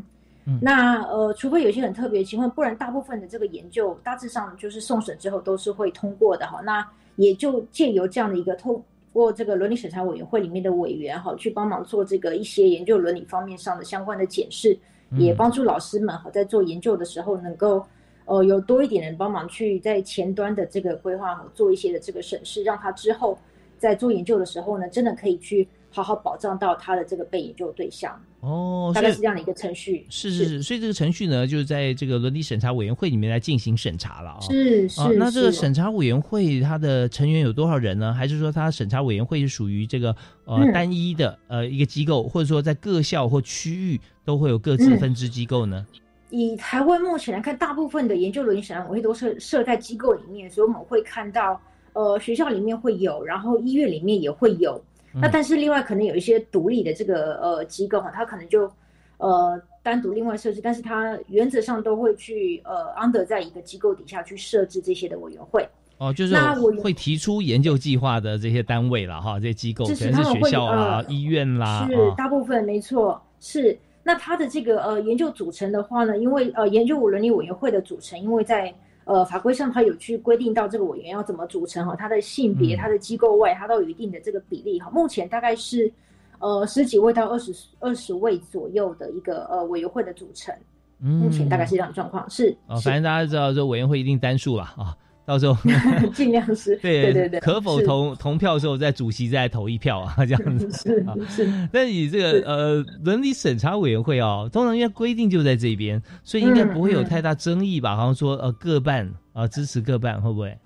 [0.49, 6.61] 嗯那呃，除非有些很特别的情况，不然大部分的这个研究大致上就是送审之后都是会通过的哈。
[6.63, 8.81] 那也就借由这样的一个通
[9.13, 14.79] 过这个伦理审查委员会里面的委员哈，去帮忙做这个一些研究伦理方面上的相关的检视，
[15.19, 17.85] 也帮助老师们哈在做研究的时候能够
[18.27, 23.37] 呃有多一点人帮忙去在前端的这个规划哈做一些的这个审视，让他之后
[23.79, 30.07] 在做研究的时候呢，真的可以去好好保障到他的这个被研究对象，哦，大概是这样的一个程序。
[30.11, 38.13] 是是是，所以这个程序呢，就是在这个伦理审查委员会里面来进行审查了啊、是是啊，那这个审查委员会它的成员有多少人呢？
[38.13, 45.87] 还是说它审查委员会是属于这个呃、嗯单一的呃一个机构，或者说在各校或区域都会有各自嗯分支机构呢？
[46.29, 51.59] 以台湾目前来看，大部分的研究伦理审查委员会都是设在机构里面，所以我们会看到，
[51.93, 54.79] 呃，学校里面会有，然后医院里面也会有。
[55.21, 58.71] 那但是另外可能有一些独立的这个呃机构哈，它可能就
[59.19, 65.67] 呃单独另外设置，但是它原则上都会去呃 under 在一个机构底下去设置这些的委员会。
[65.99, 73.79] 哦，就是那我会提出研究计划的这些单位了哈，这些机构就可能是学校啦、呃医院啦，是啊大部分没错，是。
[74.03, 78.73] 那它的这个呃研究组成的话呢，因为呃研究伦理委员会的组成，因为在
[79.07, 82.79] 呃法规上它有去规定到这个委员要怎么组成哈，它的性别、嗯。
[82.79, 84.91] 它的机构外，它都有一定的这个比例哈。
[84.91, 85.91] 目前大概是
[86.39, 90.55] 呃十几位到二十二十位左右的一个呃委员会的组成，
[90.99, 95.55] 目前大概是这样的状况，是哦，反正大家知道，这委员会一定单数了啊，到时候。
[96.15, 96.77] 尽量是。
[96.77, 100.71] 对对对对，可否同投同票的时候，在主席再投一票啊， 这样子。
[100.73, 101.15] 是啊。
[101.29, 101.69] 是。
[101.71, 107.97] 但以这个呃伦理审查委员会哦，通常因为规定就在这边，所以应该不会有太大争议吧？
[107.97, 110.57] 好像说呃各半啊、支持各半，会不会？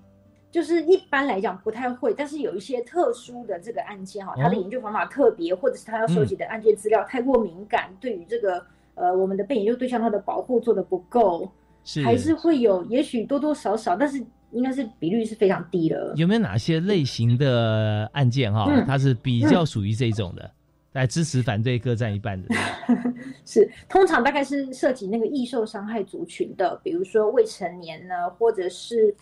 [0.51, 8.61] 就是一般来讲不太会，但是有一些特殊的这个案件哈，它的哦研究方法特别，或者是他要收集的案件资料太过敏感，对于这个
[8.95, 11.49] 呃我们的被研究对象他的保护做的不够，
[11.85, 12.03] 是。
[12.03, 16.13] 还是会有，也许多多少少，但是应该是比率是非常低的。
[16.15, 20.51] 有没有哪些类型的案件哈、嗯它是比较属于这种的，
[20.93, 22.49] 来支持反对各占一半的？
[23.45, 29.13] 是，通常大概是涉及那个易受伤害族群的，比如说未成年呢，或者是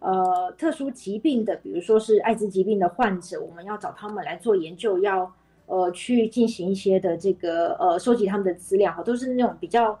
[0.00, 5.30] 呃特殊疾病的，比如说是艾滋疾病的患者，我们要找他们来做研究，要
[5.66, 9.98] 呃去进行一些的这个呃收集他们的资料哈，都是那种比较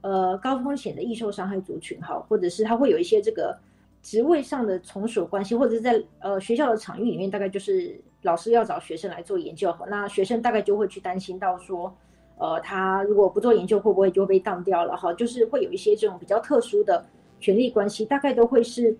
[0.00, 3.56] 呃高风险的易受伤害族群哈，或者是他会有一些这个
[4.02, 11.96] 职位上的从属关系，或者是在呃学校的场域里面，大概就是老师要找学生来做研究，那学生大概就会去担心到说。
[12.38, 14.96] 呃，他如果不做研究，会不会就被当掉了？
[14.96, 17.04] 哈，就是会有一些这种比较特殊的
[17.38, 18.96] 权利关系，大概都会是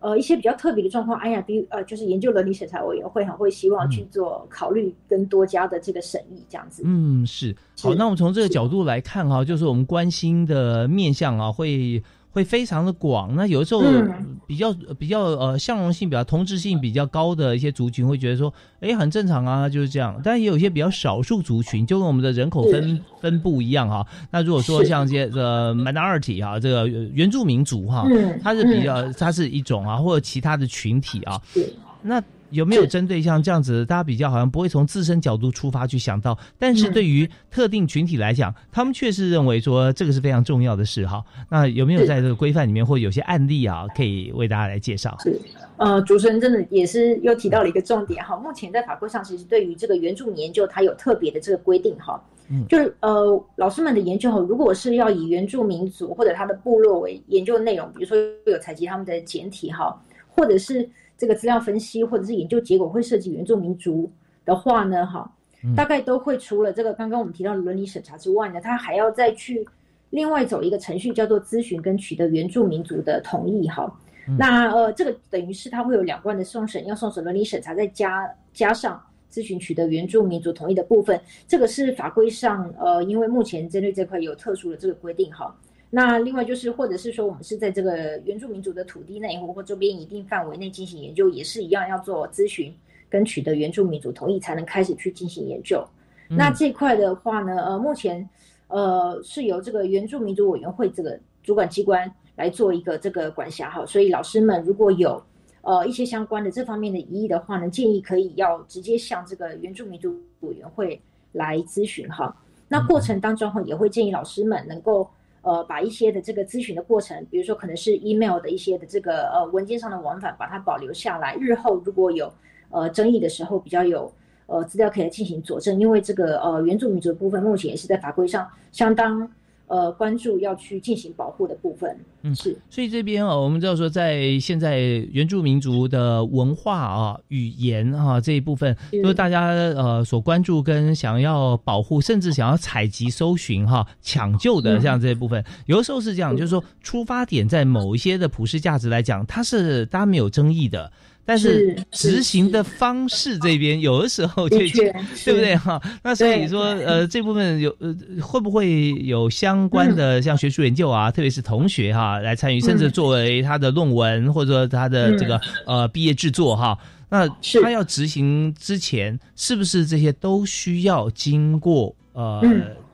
[0.00, 1.18] 呃一些比较特别的状况。
[1.18, 6.82] 哎呀，比呃就是研究伦理审查委员会哈，会希望去做考虑跟多家的这个审议这样子。
[6.84, 7.94] 嗯，是好。
[7.94, 12.02] 那我们从这个角度来看哈，就是我们关心的面向啊，会
[12.34, 13.34] 会非常的广。
[13.34, 20.20] 那有的时候嗯比较、比较呃向容性比较同质性比较高的一些族群，会觉得说，哎，很正常啊，就是这样。
[20.22, 24.04] 但也有一些比较少数族群，就跟我们的人口分分布一样哈。
[24.32, 32.22] 那如果说像这些呃 minority 哈，这个呃原住民族哈，嗯它是比较它是一种啊，或者其他的群体啊，是那
[32.54, 41.22] 有没有针对像这样子，大家比较好像不会从自身角度出发去想到，但是嗯对于特定群体来讲，他们确实认为说这个是非常重要的事哈。
[41.50, 45.16] 那有没有在这个规范里面，或有些案例啊，可以为大家来介绍？
[45.20, 45.38] 是，
[45.76, 48.36] 呃，主持人真的也是又提到了一个重点哈。
[48.36, 52.22] 目前在法规上，其实对于这个原住民研究，它有特别的这个规定哈。
[52.50, 64.10] 嗯就是呃，老师们的研究哈，如果是要以原住民族或者他的部落为研究内容，比如说有采集他们的简体哈，或者是这个资料分析，或者是研究结果会涉及原住民族
[64.44, 65.30] 的话呢，哈
[65.62, 69.66] 嗯，大概都会除了这个刚刚我们提到的伦理审查之外呢，他还要再去
[70.10, 73.84] 另外走一个程序，叫做咨询跟取得原住民族的同意哈。
[74.26, 78.98] 嗯那呃，这个等于是它会有两关的送审，要送审伦理审查，再加加上
[79.30, 85.54] 咨询取得原住民族同意的部分，这个是法规上呃，因为目前针对这块有特殊的这个规定哈。
[85.90, 92.74] 那另外就是，或者是说我们是在这个原住民族的土地内或或周边一定范围内进行研究，也是一样要做咨询
[93.08, 95.86] 跟取得原住民族同意才能开始去进行研究。
[96.30, 98.28] 嗯那这块的话呢，呃，目前
[98.68, 105.22] 呃是由这个原住民族委员会这个主管机关来做一个这个管辖哈，所以老师们如果有
[105.60, 111.00] 呃一些相关的这方面的疑义的话呢，建议可以要直接向这个原住民族委员会
[111.32, 112.34] 来咨询哈。
[112.66, 115.08] 那过程当中，也会建议老师们能够
[115.44, 122.32] 呃把一些的这个咨询的过程，比如说可能是 email 的一些的这个呃文件上的往返，把它保留下来，日后如果有
[122.70, 124.12] 呃争议的时候比较有
[124.46, 129.30] 呃资料可以进行佐证，因为这个呃原住民族部分目前也是在法规上相当。
[129.66, 132.56] 呃，关注要去进行保护的部分，嗯，是。
[132.68, 134.78] 所以这边啊，我们知道说，在现在
[135.10, 145.42] 原住民族的文化啊、语言啊这一部分，都是大家呃所关注跟想要保护，甚至想要采集、搜寻、哈抢救的这样这一部分。
[145.66, 150.92] 有的时候是这样，就是说出发点在某一些的普世价值来讲，它是大家没有争议的。
[151.26, 154.58] 但是执行的方式这边有的时候就
[155.24, 155.56] 对不对？
[155.56, 155.80] 哈？
[156.02, 166.78] 那所以说呃这部分有呃会不会有相关的像学术研究啊，特别是同学哈来参与，甚至作为他的论文或者说他的这个呃毕业制作哈？
[167.08, 167.28] 那
[167.62, 172.42] 他要执行之前，是不是这些都需要经过呃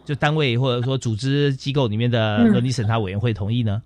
[0.04, 3.80] 就单位或者说组织机构里面的伦理审查委员会同意呢？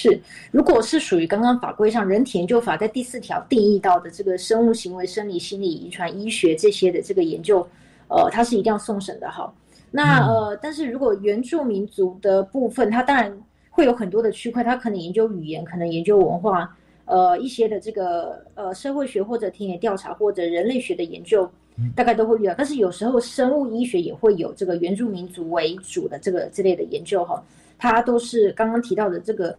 [0.00, 0.16] 是，
[0.52, 7.66] 如果是属于刚刚法规上《人体研究法》在第四条定义到的这个生物行为、生理、心理、遗传、医学这些的这个研究，
[8.06, 9.52] 呃，它是一定要送审的哈。
[9.90, 13.36] 那呃，但是如果原住民族的部分，它当然
[13.70, 16.72] 会有很多的区块，它可能研究语言，可能研究文化，
[17.06, 21.50] 呃，一些的这个呃社会学或者田野调查或者人类学的研究，
[21.96, 22.54] 大概都会遇到。
[22.56, 27.42] 但是有时候生物医学也会有这个原住民族为主的这个之类的研究哈，
[27.76, 29.58] 它都是刚刚提到的这个。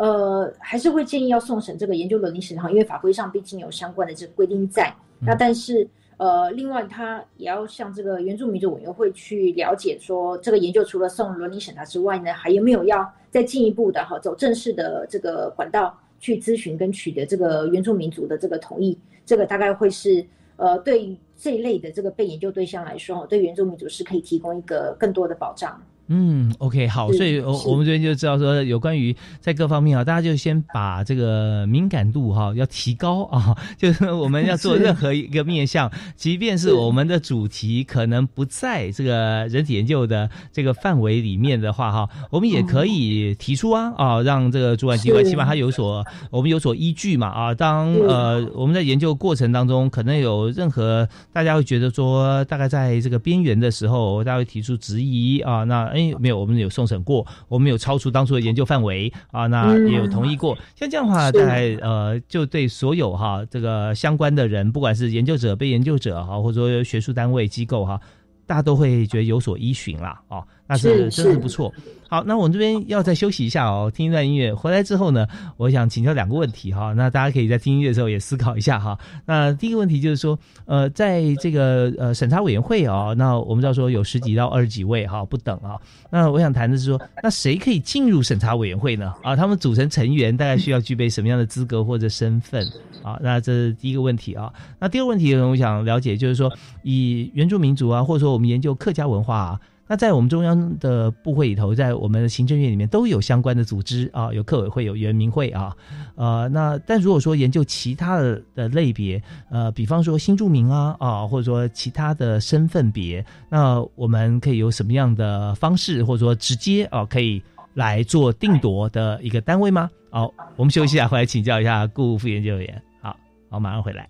[0.00, 4.90] 呃，还是会建议要送审这个研究伦理审查，因为法规上毕竟有相关的这个规定在。
[5.18, 5.86] 那但是，
[6.16, 18.98] 呃，另外他也要向这个原住民族委员会去了解，说这个研究除了送伦理审查之外呢，还有没有要再进一步的哈，走正式的这个管道去咨询跟取得这个原住民族的这个同意。
[19.26, 20.24] 这个大概会是
[20.56, 25.78] 呃，对于这一类的这个被研究对象来说，对原住民族是可以提供一个更多的保障。
[26.12, 55.99] 嗯，OK，好，所以，我我们这边就知道说，有关于在各方面啊，大家就先把这个敏感度哈要提高啊，就是我们要做任何一个面向，即便是我们的主题可能不在这个人体研究的这个范围里面的话哈，我们也可以提出啊啊，让这个主管机关起码他有所我们有所依据嘛啊，当呃我们在研究过程当中可能有任何大家会觉得说大概在这个边缘的时候，大家会提出质疑啊，那。
[56.18, 60.56] 没有，我们有送审过，我们有超出当初的研究范围啊，那也有同意过。
[60.74, 68.00] 像这样的话，大概呃，就对所有哈这个相关的人，不管是研究者、被研究者哈，或者说学术单位机构哈，
[68.46, 70.42] 大家都会觉得有所依循啦，哦。
[70.66, 71.72] 那是真是不错。
[72.10, 74.52] 好，那我们这边要再休息一下哦，听一段音乐。
[74.52, 75.24] 回来之后呢，
[75.56, 76.92] 我想请教两个问题哈。
[76.94, 78.98] 那大家可以在听音乐的时候也思考一下哈。
[79.26, 85.78] 那第一个问题就是说，呃，在这个呃审查委员会啊，那我们知道说有十几到二十几位哈，不等啊。
[86.10, 89.14] 那我想谈的是说，那谁可以进入审查委员会呢？
[89.22, 92.66] 啊，他们组成成员大概需要具备什么样的资格或者身份
[93.04, 93.20] 啊？
[93.22, 94.52] 那这是第一个问题啊。
[94.80, 96.52] 那第二个问题，我想了解就是说，
[96.82, 99.60] 以原住民族啊，或者说我们研究客家文化啊。
[99.90, 105.76] 那在我们中央的部会里头，在我们的行政院里面都有相关的组织啊，有客委会，有原民会啊，
[106.14, 109.20] 呃，那但如果说研究其他的的类别，
[109.50, 117.42] 呃，比方说新住民啊啊，或者说其他的身份别，那我们可以有什么样的方式，或者说直接啊，可以
[117.74, 119.90] 来做定夺的一个单位吗？
[120.10, 122.82] 好，我们休息一下，回来请教一下顾副研究员。
[123.02, 123.16] 好，
[123.50, 124.08] 好，马上回来。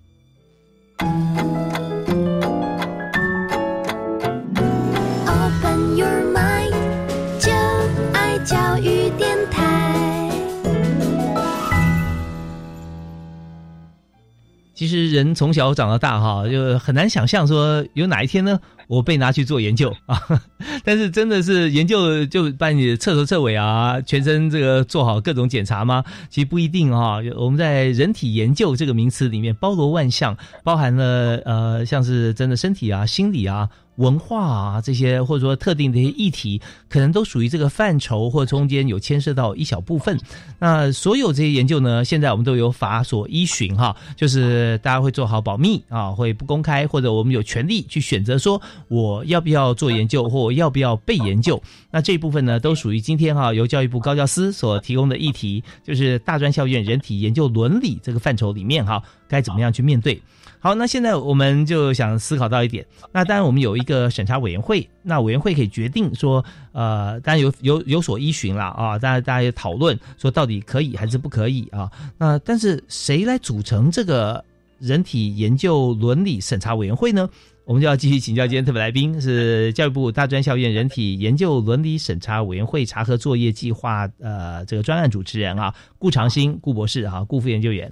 [14.81, 18.59] 其实人从小长到大哈，就很难想象说有哪一天呢，
[18.89, 20.19] 我被拿去做研究啊。
[20.83, 26.03] 但是真的是研究就把你彻头彻尾啊，全身这个做好各种检查吗？
[26.31, 27.19] 其实不一定啊。
[27.37, 33.69] 我们在人体研究这个名词里面，包罗万象，包含了呃，像是真的身体啊、心理啊。
[34.01, 40.19] 文化啊，这些或者说特定的一些议题，可能都属于这个范畴，或中间有牵涉到一小部分。
[40.59, 51.63] 那所有这些研究呢，现在我们都有法所依循哈，就是大家会做好保密啊，会不公开，或者我们有权利去选择说我要不要做研究，或我要不要被研究。
[51.91, 60.21] 那这一部分呢，都属于今天哈由教育部高教司所提供的议题，就是大专校院人体研究伦理这个范畴里面哈，该怎么样去面对。
[60.63, 71.91] 好，那现在我们就想思考到一点，那当然我们有一个审查委员会，那委员会可以决定说，呃，当然有有有所依循了啊，大家大家也讨论说到底可以还是不可以啊？
[72.19, 74.45] 那但是谁来组成这个
[74.79, 77.27] 人体研究伦理审查委员会呢？
[77.65, 87.91] 我们就要继续请教今天特别来宾是教育部大专校院人体研究伦理审查委员会查核作业计划呃这个专案主持人啊，顾长兴顾博士啊，顾副研究员。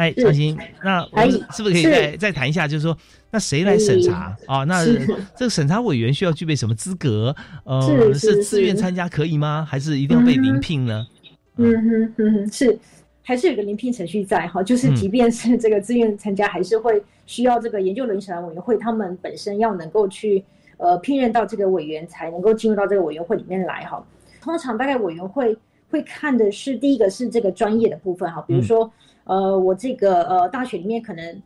[0.00, 2.66] 哎，是长青，那我们是不是可以再再谈一下？
[2.66, 2.96] 就是说，
[3.30, 4.64] 那谁来审查啊？
[4.64, 7.36] 那是 这个审查委员需要具备什么资格？
[7.64, 9.66] 呃，是是自愿参加可以吗？
[9.68, 11.06] 还是一定要被嗯临聘呢？
[11.56, 12.78] 嗯哼嗯哼，是，
[13.22, 20.42] 还是有个临聘程序在哈，就是嗯即便是这个自愿参加，还是会需要这个研究伦理审查委员会他们本身要能够去
[20.78, 24.02] 呃聘任到这个委员，才能够进入到这个委员会里面来哈。
[24.40, 25.54] 通常大概委员会
[25.90, 28.90] 会看的是第一个是这个专业的部分哈，比如说、
[29.34, 31.42] 呃我这个呃大学里面可能。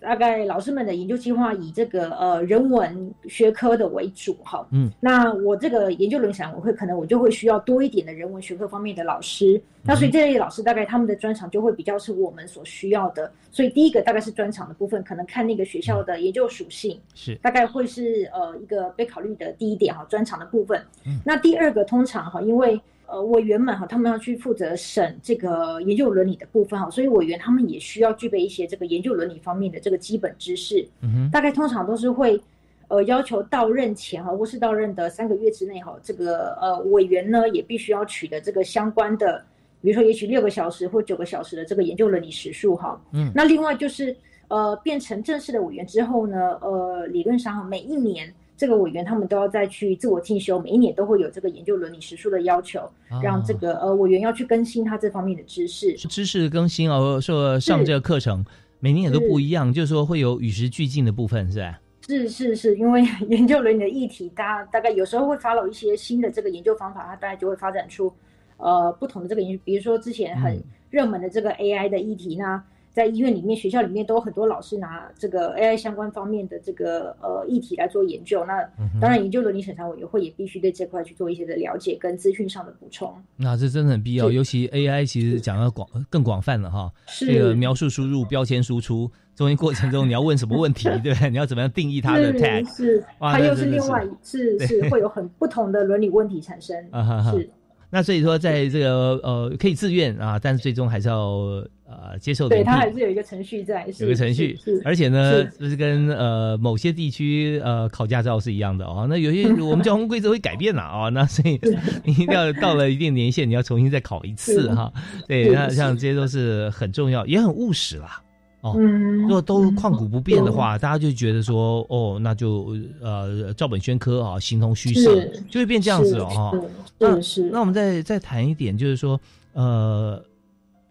[0.00, 17.34] 大概老师们的研究计划以这个呃人文学科的为主哈，嗯，那我这个研究伦理审查委员会可能我就会需要多一点的人文学科方面的老师，那所以这类老师大概他们的专长就会比较是我们所需要的，所以第一个大概是专长的部分，可能看那个学校的研究属性，是。
[17.36, 20.78] 大概会是呃一个被考虑的第一点哈，专长的部分。
[21.06, 21.18] 嗯。
[21.24, 22.78] 那第二个通常哈，因为
[23.14, 30.86] 呃委员们哈，他们要去负责审这个研究伦理的部分哈，所以委员他们也需要具备一些这个研究伦理方面的这个基本知识。
[31.00, 32.40] 嗯哼，大概通常都是会。
[32.88, 39.42] 呃，要求到任前哈，或是到任的三个月之内哈，这个呃委员呢也必须要取得这个相关的，
[39.80, 43.00] 比如说也许六个小时或九个小时的这个研究伦理时数哈。
[43.12, 44.14] 嗯那另外就是
[44.48, 52.80] 呃变成正式的委员之后呢，呃理论上哈每一年这个委员他们都要再去自我进修，每一年都会有这个研究伦理时数的要求，
[53.22, 55.92] 让这个呃委员要去更新他这方面的知识。
[55.94, 58.44] 知识更新哦，说上这个课程，
[58.80, 61.80] 每年也都不一样，就是说会有与时俱进的部分，是吧？
[62.06, 68.12] 是是是，因为 研究伦理的议题，大大概有时候会 follow 一些新的这个研究方法，它大概就会发展出
[68.58, 72.62] 呃不同的这个研究，比如说之前很热门的这个 AI 的议题那
[72.94, 78.44] 在医院里面、学校里面都有很多老师拿这个 AI 相关方面的这个呃议题来做研究。
[78.44, 78.62] 那
[79.00, 83.12] 当然，研究伦理审查委员会也必须对这块去做一些的了解跟资讯上的补充。
[83.36, 86.88] 那这真的很必要，尤其 AI 其实讲的广更广泛了哈。
[87.08, 91.30] 是这个描述输入、标签输出，中间过程中你要问什么问题， 对不对？
[91.30, 92.64] 你要怎么样定义它的 tag？
[92.76, 96.76] 是是，它又是另外是是会有很不同的伦理问题产生。
[96.92, 97.50] 啊哈哈是。
[97.90, 109.06] 那所以说，在这个呃可以自愿啊，但是最终还是要呃接受对，它还是有一个程序在，有个程序而且呢，是就是跟呃某些地区呃考驾照是一样的哦。
[109.08, 111.60] 那有些我们交通规则会改变了啊、哦， 那所以
[112.04, 114.92] 你一定要到了一定年限，你要重新再考一次哈。
[115.28, 118.20] 对，那像这些都是很重要，也很务实啦。
[118.62, 126.24] 哦，嗯如果都旷古不变的话，大家就觉得说，哦，那就呃照本宣科啊，形同虚设，就会变这样子哦。
[126.24, 126.52] 哈
[126.98, 127.50] 是是是。
[127.50, 129.20] 那我们再再谈一点，就是说，
[129.52, 130.24] 呃，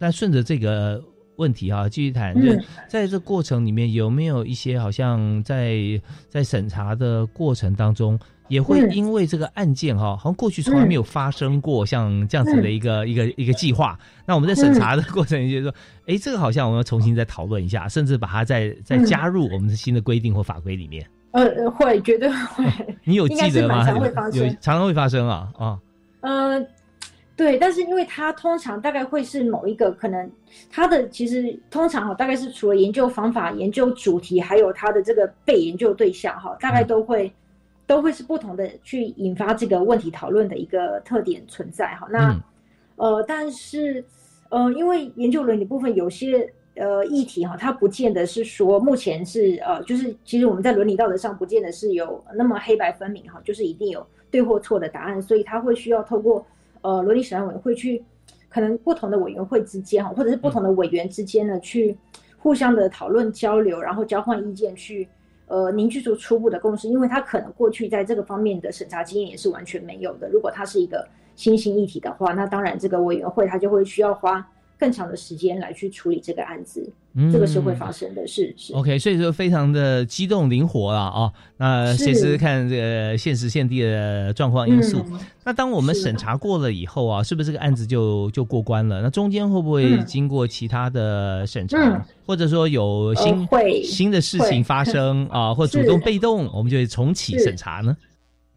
[0.04, 1.02] 但顺着这个
[1.36, 5.78] 问题哈、继续谈，嗯就在这过程里面有没有一些好像在
[6.28, 13.98] 在审查的过程当中，也会嗯因为这个案件哈、好像过去从来没有发生过像这样子的一个、一个一个计划。
[14.26, 15.74] 那我们在审查的过程里就是说，
[16.06, 21.02] 哎、这个好像我们要重新再讨论一下，甚至把它再再加入我们的新的规定或法规里面。
[21.32, 22.62] 呃，呃会绝对会。
[23.04, 23.88] 你有记得吗？
[24.34, 25.78] 有常常会发生啊啊。
[26.20, 26.58] 呃，
[27.36, 30.30] 对，但是因为它通常大概会是某一个可能，
[30.70, 37.32] 它的其实通常哈，大概是除了研究方法、研究主题，还有它的这个被研究对象哈，大概都会、
[37.88, 42.06] 都会是不同的去引发这个问题讨论的一个特点存在哈。
[42.08, 42.40] 那、嗯
[42.96, 44.04] 呃，但是
[44.50, 56.46] 呃，因为研究伦理部分有些呃议题哈，它不见得是说目前是呃，就是其实我们在伦理道德上不见得是有那么黑白分明哈，就是一定有对或错的答案，所以它会需要透过
[56.84, 58.04] 呃伦理审查委员会去
[58.48, 61.96] 可能不同的委员会之间哈，或者是不同的委员之间呢，去
[62.38, 65.08] 互相的讨论交流，然后交换意见去。
[65.46, 70.26] 呃，凝聚出初步的共识，因为他可能过去在这个方面的审查经验也是完全没有的。
[70.30, 71.06] 如果他是一个
[71.36, 74.44] 新兴议题的话，那当然这个委员会他就会需要花
[74.78, 77.32] 更长的时间来去处理这个案子，嗯。
[77.32, 78.52] 这个是会发生的事。
[78.56, 78.72] 是。
[78.74, 82.04] OK，所以说非常的机动灵活了啊、那是。
[82.04, 84.98] 随时看这个现实现地的状况因素。
[85.10, 85.18] 嗯。
[85.44, 89.00] 那当我们审查过了以后啊，是不是这个案子就就过关了？
[89.00, 90.04] 那中间会不会嗯。
[90.04, 92.02] 经过其他的审查，嗯。
[92.26, 93.48] 或者说有新、
[93.84, 97.96] 新的事情发生 啊，或主动被动，我们就会重启审查呢？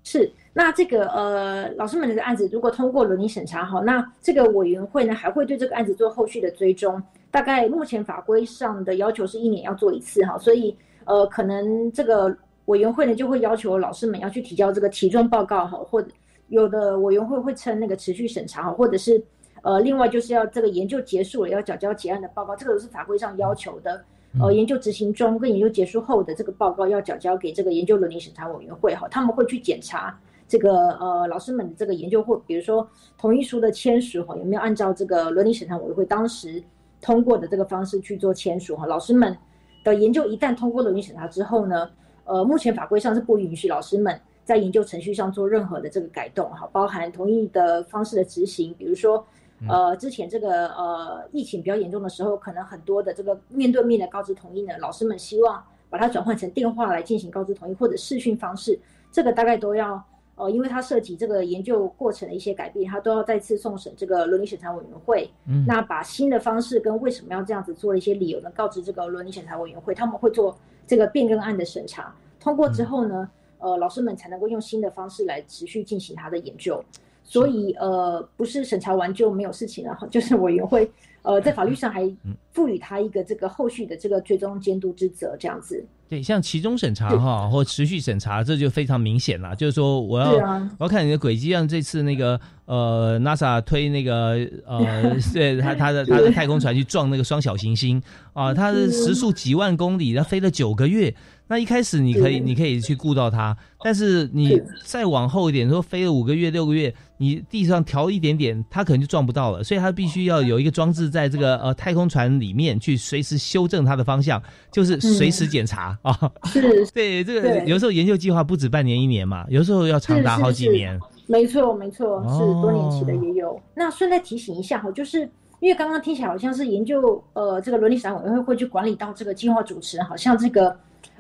[0.04, 7.00] 是，那这个呃，老师们的案子如果通过伦理审查好，那这个委员会呢还会对这个案子做后续的追踪。
[7.30, 12.36] 大概目前法规上的要求是一年要做一次哈，所以呃，可能这个
[12.66, 16.10] 委员会呢就会要求老师们要去提交这个题中报告哈，或者
[16.48, 19.24] 有的委员会会称那个持续审查哈，或者是
[19.62, 24.04] 呃，另外就是要这个研究结束了要缴交结案的报告，这个都是法规上要求的。
[24.42, 32.88] 呃，研究执行中跟研究结束后的这个报告要缴交给这个研究伦理审查委员会哈，他们会去检查这个呃老师们的这个研究或比如说
[33.18, 36.64] 同意书的签署哈有没有按照这个伦理审查委员会当时
[37.02, 38.86] 通过的这个方式去做签署哈。
[38.86, 39.38] 老师们
[39.84, 41.90] 的研究一旦通过伦理审查之后呢，
[42.26, 49.26] 呃，目前法规上是不允许老师们在研究程序上做任何的这个改动哈，包含同意的方式的执行，比如说。
[49.68, 58.80] 呃，之前这个呃疫情比较严重的时候，可能很多的这个面对面的告知同意呢，老师们希望把它转换成电话来进行告知同意，或者视讯方式，
[59.12, 60.00] 这个大概都要
[60.38, 65.30] 呃，因为它涉及这个研究过程的一些改变，它都要再次送审这个伦理审查委员会。
[65.48, 76.82] 嗯，那把新的方式跟为什么要这样子做的一些理由呢，告知这个伦理审查委员会，他们会做这个变更案的审查，通过之后呢，呃，老师们才能够用新的方式来持续进行他的研究。
[77.24, 80.90] 所以，呃，不是审查完就没有事情了哈， 就是委员会，
[81.28, 82.10] 呃，在法律上还
[82.54, 85.86] 赋予他一个这个后续的这个追踪监督之责，这样子。
[86.08, 89.54] 对，像其中审查哈，或持续审查，这就非常明显了。
[89.54, 90.32] 就是说，我要
[90.78, 98.02] 我要看你的轨迹，像这次那个呃，NASA 推那个呃， 对他他的他的太空船去撞那个双小行星
[98.32, 101.14] 啊，它的时速几万公里，它飞了九个月。
[101.50, 109.64] 那一开始你可以你可以去顾到它，但是你再往后一点，说飞了五个月六个月，你地上调一点点，它可能就撞不到了。
[109.64, 114.42] 所以它必须要有一个装置在这个呃太空船里面去随时修正它的方向，
[114.72, 115.98] 就是随时检查。
[116.02, 121.00] 啊，是， 对，这个有时候研究计划不止半年一年嘛，有时候要长达好几年。
[121.26, 123.60] 没错，没错，是多年期的也有。
[123.76, 130.74] 那顺带提醒一下哈，就是因为刚刚听起来好像是研究，呃，这个伦理审查委员会会去管理到这个计划主持人，好像这个，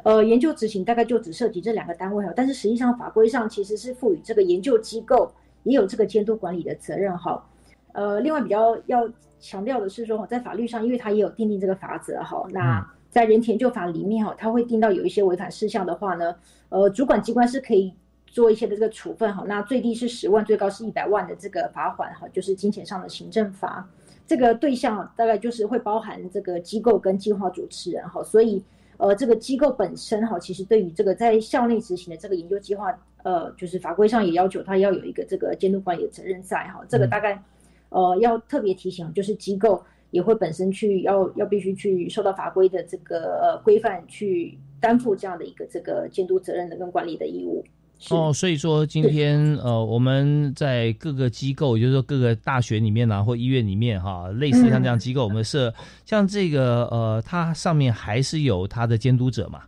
[0.03, 2.31] 呃，研究执行大概就只涉及这两个单位哈。
[2.33, 5.29] 但是实际上法规上其实是赋予这个研究机构
[5.67, 7.45] 也有这个监督管理的责任哈。
[7.93, 9.07] 呃，另外比较要
[9.39, 12.87] 强调的是说，在法律上，因为它也有订定这个法则哈，那。
[13.09, 16.35] 在人体研究法里面哈，它会定到有一些违反事项的话呢，
[16.69, 17.91] 呃，主管机关是可以
[18.27, 19.43] 做一些的这个处分哈。
[19.47, 23.87] 那最低是十万，最高是一百万的这个罚款哈，就是金钱上的行政罚。
[24.27, 28.21] 这个对象大概就是会包含这个机构跟计划主持人哈。
[28.21, 28.61] 所以
[28.97, 32.93] 呃，这个机构本身哈，其实对于这个在校内执行的这个研究计划，
[33.23, 36.83] 呃，就是法规上也要求它要有一个这个监督管理的责任在哈。
[36.89, 37.41] 这个大概
[37.89, 39.81] 呃要特别提醒，就是机构。
[40.11, 47.61] 也会本身去要要必须去受到法规的这个呃规范，去担负这样的一个这个监督责任的跟管理的义务。
[48.09, 55.73] 哦，所以说今天呃我们在各个机构，也就是说各个大学里面啊或医院里面哈，类似像这样机构，我们设
[56.05, 59.63] 像这个呃它上面还是有它的监督者嘛，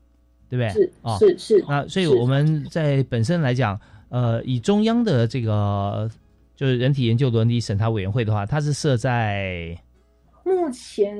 [0.50, 0.70] 对不对？
[0.70, 1.66] 是啊，是是。
[1.68, 6.10] 那所以我们在本身来讲，呃，以中央的这个
[6.56, 9.78] 就是人体研究伦理审查委员会的话，它是设在。
[10.50, 11.16] 目前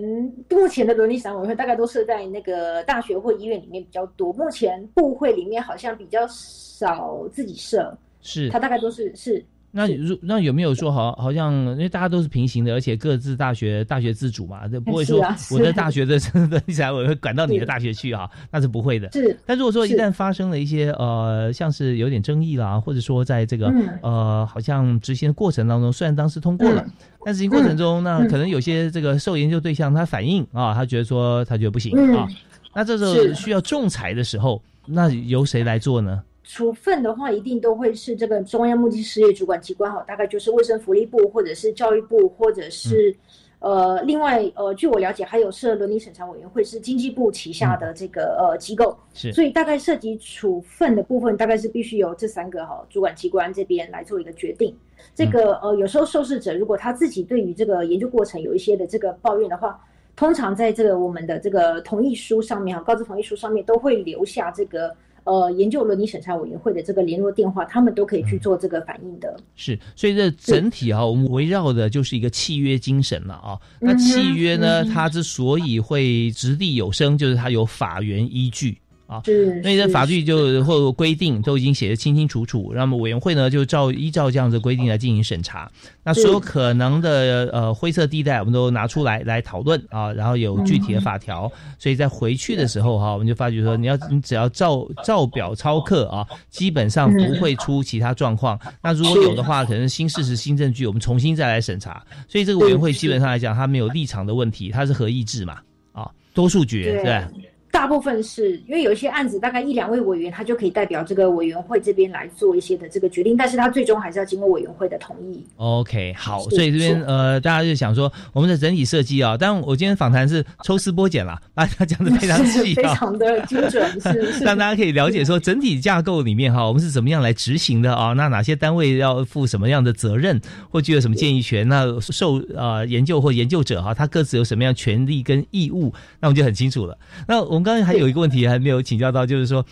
[0.50, 4.34] 目前的伦理审查委员会大概都设在那个大学或医院里面比较多。
[4.34, 9.46] 目前部会里面好像比较少自己设，是它大概都是是。
[9.72, 19.12] 那如那有没有说好好像因为大家都是平行的，而且各自大学大学自主嘛，这不会说我的大学的伦理审查委会管到你的大学去啊，那是不会的。
[19.12, 19.38] 是。
[19.46, 26.84] 但如果说一旦发生了一些呃像是有点争议啦，或者说在这个呃好像执行的过程当中，虽然当时通过了，
[27.24, 32.28] 但执行过程中那可能有些这个受研究对象他反映啊，他觉得说他觉得不行啊，
[32.74, 36.24] 那这时候需要仲裁的时候，那由谁来做呢？
[36.50, 43.16] 处分的话，一定都会是这个中央目的事业主管机关哈，大概就是卫生福利部或者是教育部，或者是
[43.60, 54.76] 呃，另外呃，据我了解，还有设伦理审查委员会是经济部旗下的这个呃机构，是，所以大概涉及处分的部分，大概是必须由这三个哈主管机关这边来做一个决定。
[55.14, 59.80] 这个呃，有时候受试者如果他自己对于这个研究过程有一些的这个抱怨的话，
[60.16, 64.96] 通常在这个我们的这个同意书上面哈，告知同意书上面都会留下这个。
[65.30, 69.38] 呃，研究伦理审查委员会的这个联络电话，他们都可以去做这个反应的。
[69.56, 73.60] 是，所以这整体啊，我们围绕的就是一个契约精神了啊。
[73.80, 78.80] 那契约呢，它之所以会掷地有声，就是它有法源依据。
[79.10, 79.20] 啊，
[79.64, 85.68] 那些法律就或规定都已经写的清清楚楚，那么委员会呢就照依照这样子规定来进行审查。
[86.04, 91.52] 那所有可能的呃灰色地带，我们都拿出来来讨论啊，然后有具体的法条。
[91.80, 98.60] 所以在回去的时候哈，我们就发觉说，你要你只要照照表抄课啊，基本上不会出其他状况。
[98.80, 102.06] 那如果有的话，可能新事实、新证据，我们重新再来审查。
[102.28, 105.58] 所以这个委员会基本上来讲，它没有立场的问题，它是合议制嘛，
[105.94, 107.49] 啊，多数决对。
[107.72, 115.46] 大部分是因为有一些案子，大概一两位委员他就可以代表这个委员会这边来做一些的这个决定，但是他最终还是要经过委员会的同意。
[115.58, 128.14] OK，好，所以这边呃，大家就想说我们的整体设计啊，但我今天访谈是抽丝剥茧啦，大家讲的非常细， 非常的精准，是让大家可以了解说整体架构里面哈，我们是怎么样来执行的啊？
[128.14, 130.40] 那哪些单位要负什么样的责任，
[130.70, 131.68] 或具有什么建议权？
[131.68, 135.94] 那受呃研究或研究者哈，他各自有什么样权利跟义务？
[136.20, 136.98] 那我们就很清楚了。
[137.28, 139.64] 那我们刚才还有一个问题还没有请教到，就是说，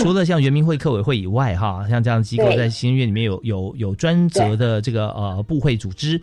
[0.00, 6.18] 除了像圆明会客委会以外，哈，像这样的机构在新院里面有有有专责的这个呃部会组织。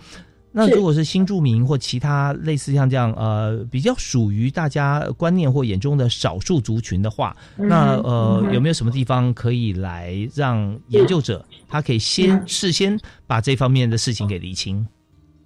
[0.52, 14.84] 那如果是新住民或其他类似像这样呃比较属于大家观念或眼中的少数族群的话，那呃有没有什么地方可以来让研究者他可以先事先把这方面的事情给理清？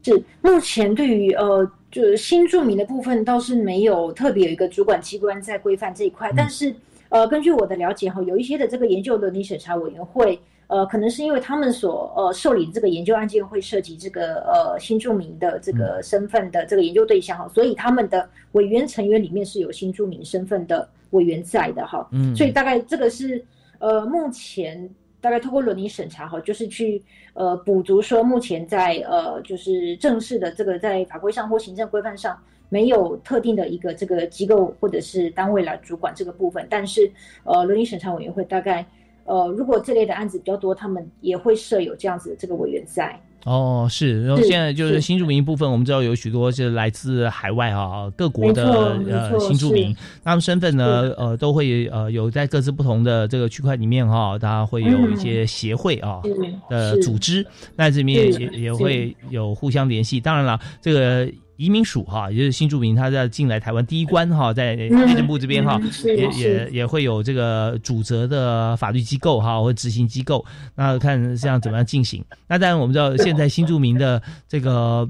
[0.04, 1.70] 是目前对于呃。
[1.94, 6.74] 就是新住民的部分倒是没有特别有一个主管机关在规范这一块，但是
[7.10, 23.46] 呃，根据我的了解哈，有一些的这个研究伦理审查委员会，呃，可能是因为他们所呃受理这个研究案件会涉及这个呃新住民的这个身份的这个研究对象哈，所以他们的委员成员里面是有新住民身份的委员在的哈，嗯，所以大概这个是
[23.78, 24.90] 呃目前。
[25.24, 27.02] 大概通过伦理审查哈，就是去
[27.34, 37.10] 呃补足说目前在呃就是正式的这个在法规上或行政规范上没有特定的一个这个机构或者是单位来主管这个部分，但是
[37.46, 38.86] 呃伦理审查委员会大概
[39.24, 43.18] 呃如果这类的案子比较多，他们也会设有这样子的这个委员在。
[43.46, 56.22] 哦，是，然后现在就是新住民部分，我们知道有许多是来自海外啊，各国的呃新住民，他们身份呢，呃，都会呃有在各自不同的这个区块里面哈，大家会有一些协会啊
[56.70, 60.20] 的组织，那这里面也也会有互相联系。
[60.20, 61.30] 当然了，这个。
[61.56, 70.44] 移民署哈，也就是新住民，他在进来台湾第一关哈，在内政部这边哈，也也也会有这个主责的法律机构哈，或执行机构，
[70.76, 72.24] 那看这样怎么样进行。
[72.48, 75.08] 那当然我们知道，现在新住民的这个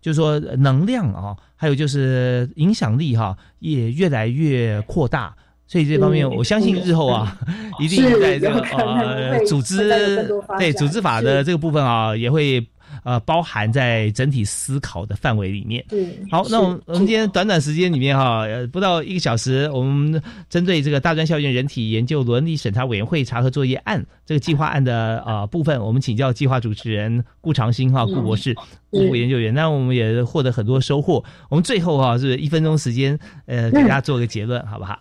[0.00, 5.34] 就是说能量啊，还有就是影响力哈，也越来越扩大。
[5.66, 7.36] 所以这方面，我相信日后啊，
[7.80, 9.88] 一定在这个呃组织
[10.58, 12.64] 对组织法的这个部分啊，也会。
[13.06, 15.84] 呃，包含在整体思考的范围里面。
[15.92, 28.52] 嗯，好，那我们我们今天短短时间里面哈，呃不到一个小时，我们针对这个大专校院人体研究伦理审查委员会查核作业案这个计划案的啊部分，我们请教计划主持人顾长兴哈，顾博士，
[28.90, 29.54] 顾研究员。
[29.54, 31.22] 那我们也获得很多收获。
[31.48, 34.98] 我们最后哈是一分钟时间，呃，给大家做个结论，好不好？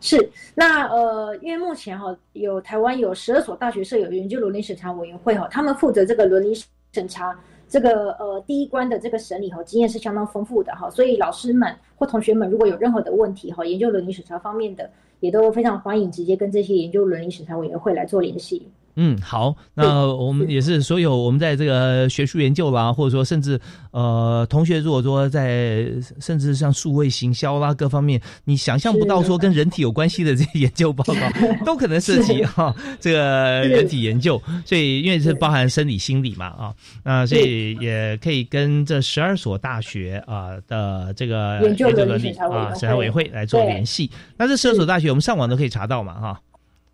[0.00, 0.16] 是，
[0.54, 6.54] 那呃，因为目前哈有台湾有十二所大学设有研究伦理审查委员会哈，他们负责这个伦理。
[6.92, 7.38] 审查
[7.68, 18.66] 这个呃第一关的这个审理哈，经验是相当丰富的哈，所以老师们或同学们如果有任何的问题哈，研究伦理审查方面的，也都非常欢迎直接跟这些研究伦理审查委员会来做联系。
[18.96, 23.58] 嗯，好，那我们也是所有我们在这个学术研究啦，或者说甚至
[23.92, 25.86] 呃同学如果说在
[26.20, 31.14] 甚至像数位行销啦各方面，你想象不到说跟人体有关系的这些研究报告，
[31.64, 36.74] 都可能涉及哈这个人体研究，所以因为是包含生理心理嘛啊，
[37.04, 44.10] 那所以也可以跟这十二所大学啊的这个研究伦理啊审查委员会来做联系。
[44.36, 46.40] 那这十二所大学我们上网都可以查到嘛哈。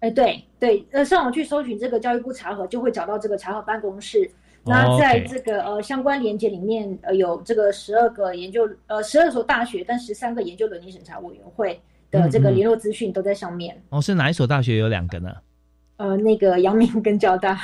[0.00, 4.30] 哎，对对，呃，上网去搜寻这个教育部查核，就会找到这个查核办公室。
[4.64, 11.80] 那在这个呃相关连接里面，呃，有这个十二个研究，呃，十二所大学，但十三个研究伦理审查委员会
[12.10, 13.80] 的这个联络资讯都在上面。
[13.90, 15.32] 哦，是哪一所大学有两个呢？
[15.98, 17.58] 呃，那个阳明跟交大。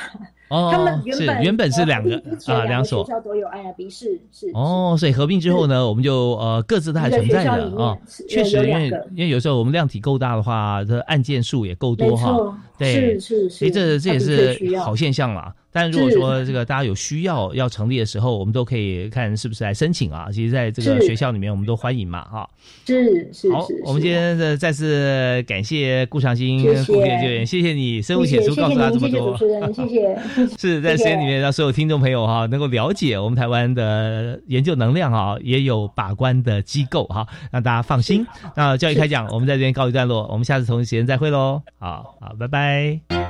[0.53, 3.03] 哦，他们原本原本是两个啊，两所。
[3.03, 3.47] 学校都有
[3.89, 7.97] 是是哦，所以合并之后呢，我们就呃各自都还存在的啊，
[8.29, 12.37] 确实，因为因为有时候我们量体够大的话，这案件数也够多哈，
[12.77, 15.53] 对，是是，所以这这也是好现象啦。
[15.73, 20.29] 但如果说这个大家有需要要成立的时候，我们都可以看是不是来申请啊。
[20.31, 22.49] 其实在这个学校里面，我们都欢迎嘛，哈。
[22.85, 29.09] 是是好，我们今天的再次感谢顾长兴顾研究员，谢谢你深入浅出告诉他这么多。
[29.09, 30.19] 谢谢主持人， 谢谢。
[30.57, 38.25] 是在时间里面让所有听众朋友哈能够了解我们台湾的研究能量啊，也有把关的机构哈，让大家放心。
[38.55, 41.61] 那教育开讲，我们在这边告一段落，我们下次同一时间再会喽。
[41.79, 43.22] 好好，拜拜。